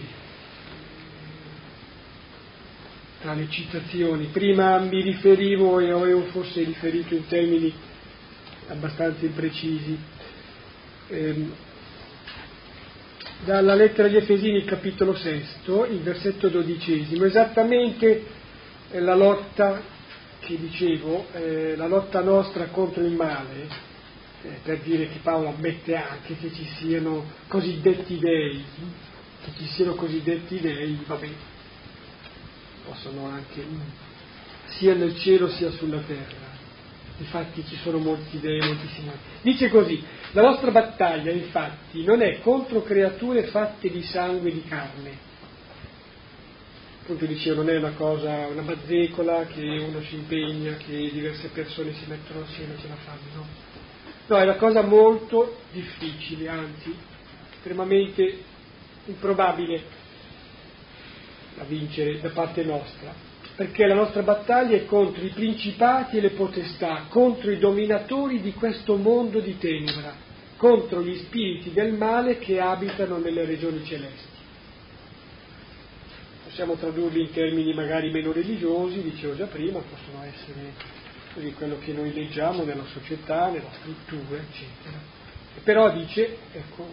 [3.20, 7.72] tra le citazioni, prima mi riferivo e avevo forse riferito in termini
[8.68, 9.98] abbastanza imprecisi
[11.08, 11.52] ehm,
[13.44, 18.24] dalla lettera agli Efesini, capitolo sesto, il versetto dodicesimo, esattamente
[18.90, 19.80] eh, la lotta
[20.40, 23.68] che dicevo, eh, la lotta nostra contro il male,
[24.42, 28.64] eh, per dire che Paolo ammette anche che ci siano cosiddetti dei,
[29.44, 31.28] che ci siano cosiddetti dei, vabbè,
[32.86, 33.64] possono anche
[34.78, 36.47] sia nel cielo sia sulla terra.
[37.18, 39.10] Infatti ci sono molti dei, moltissimi.
[39.42, 40.02] Dice così,
[40.32, 45.26] la nostra battaglia infatti non è contro creature fatte di sangue e di carne.
[47.02, 51.92] Appunto dicevo, non è una cosa, una bazzecola che uno si impegna, che diverse persone
[51.94, 53.46] si mettono assieme e ce la fanno, no.
[54.26, 56.94] No, è una cosa molto difficile, anzi,
[57.54, 58.42] estremamente
[59.06, 59.82] improbabile
[61.56, 63.27] da vincere da parte nostra
[63.58, 68.52] perché la nostra battaglia è contro i principati e le potestà, contro i dominatori di
[68.52, 70.14] questo mondo di tenebra,
[70.56, 74.36] contro gli spiriti del male che abitano nelle regioni celesti.
[76.44, 80.74] Possiamo tradurli in termini magari meno religiosi, dicevo già prima, possono essere
[81.34, 84.98] così quello che noi leggiamo nella società, nella struttura, eccetera.
[85.64, 86.86] Però dice, ecco,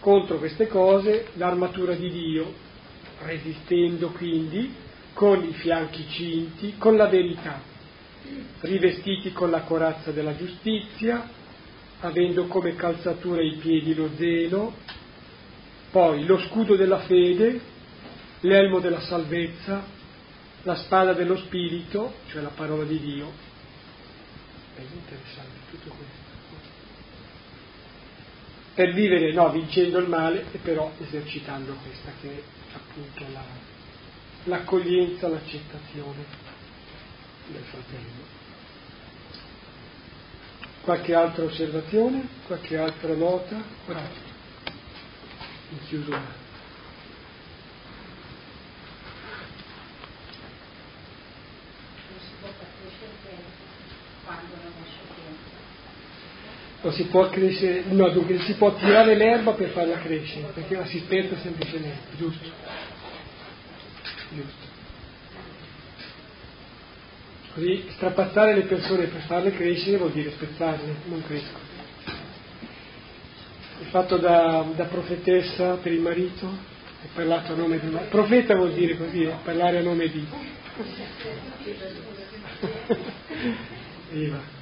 [0.00, 2.50] contro queste cose l'armatura di Dio,
[3.18, 4.86] resistendo quindi
[5.18, 7.60] con i fianchi cinti, con la verità,
[8.60, 11.28] rivestiti con la corazza della giustizia,
[11.98, 14.72] avendo come calzatura i piedi lo zelo,
[15.90, 17.60] poi lo scudo della fede,
[18.42, 19.84] l'elmo della salvezza,
[20.62, 23.32] la spada dello spirito, cioè la parola di Dio.
[24.76, 26.26] È interessante tutto questo.
[28.72, 32.42] Per vivere, no, vincendo il male e però esercitando questa che è
[32.76, 33.67] appunto la,
[34.44, 36.24] l'accoglienza, l'accettazione
[37.48, 38.36] del fratello.
[40.82, 42.28] Qualche altra osservazione?
[42.46, 43.56] Qualche altra nota?
[45.70, 46.46] In chiusura.
[56.80, 60.86] Non si può crescere, no, dunque si può tirare l'erba per farla crescere, perché la
[60.86, 62.50] si spetta semplicemente, giusto?
[64.30, 64.76] Giusto.
[67.54, 71.66] Così strapazzare le persone per farle crescere vuol dire spezzarle, non crescono.
[73.80, 76.48] È fatto da, da profetessa per il marito,
[77.02, 78.10] è parlato a nome di marito.
[78.10, 80.24] Profeta vuol dire così, eh, parlare a nome di.
[84.10, 84.56] Viva.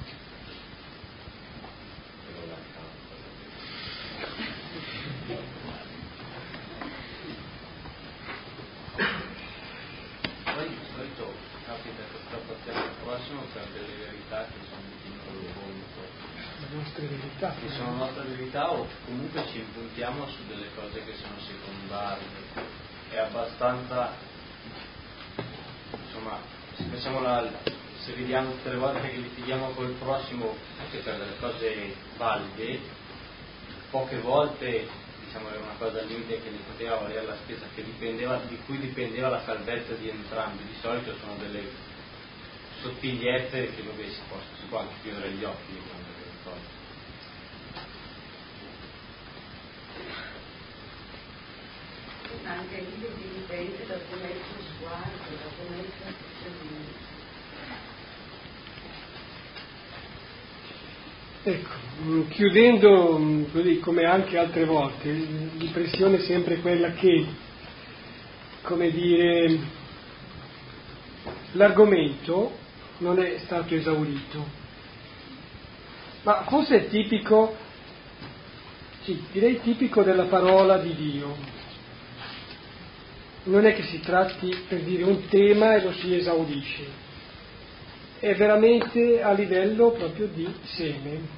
[17.37, 17.53] verità.
[17.59, 22.25] Che sono nostra verità o comunque ci impuntiamo su delle cose che sono secondarie.
[23.09, 24.13] È abbastanza,
[26.05, 26.39] insomma,
[26.75, 27.47] se facciamo la,
[27.99, 32.79] se vediamo tutte le volte che litighiamo col prossimo anche per delle cose valide,
[33.89, 34.87] poche volte
[35.25, 39.27] diciamo era una cosa limite che ne poteva valere la spesa, dipendeva, di cui dipendeva
[39.27, 40.63] la salvezza di entrambi.
[40.63, 41.61] Di solito sono delle
[42.81, 46.75] sottigliezze che vabbè, si, può, si può anche chiudere gli occhi di quando delle cose.
[52.45, 57.06] Anche lì dipende da come è il tuo sguardo, da come è il tuo
[61.49, 67.25] Ecco, chiudendo così come anche altre volte, l'impressione è sempre quella che,
[68.63, 69.57] come dire,
[71.53, 72.51] l'argomento
[72.97, 74.45] non è stato esaurito,
[76.23, 77.55] ma forse è tipico,
[79.03, 81.33] sì, direi tipico della parola di Dio.
[83.43, 87.05] Non è che si tratti per dire un tema e lo si esaurisce,
[88.19, 91.36] è veramente a livello proprio di seme.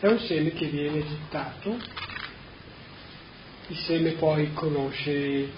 [0.00, 1.76] È un seme che viene gettato,
[3.66, 5.50] il seme poi conosce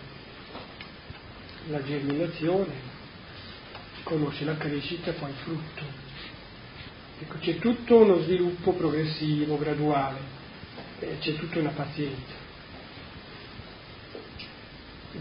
[1.69, 2.73] la germinazione,
[4.03, 5.83] conosce la crescita e poi il frutto.
[7.21, 10.19] Ecco, c'è tutto uno sviluppo progressivo, graduale,
[11.21, 12.42] c'è tutta una pazienza.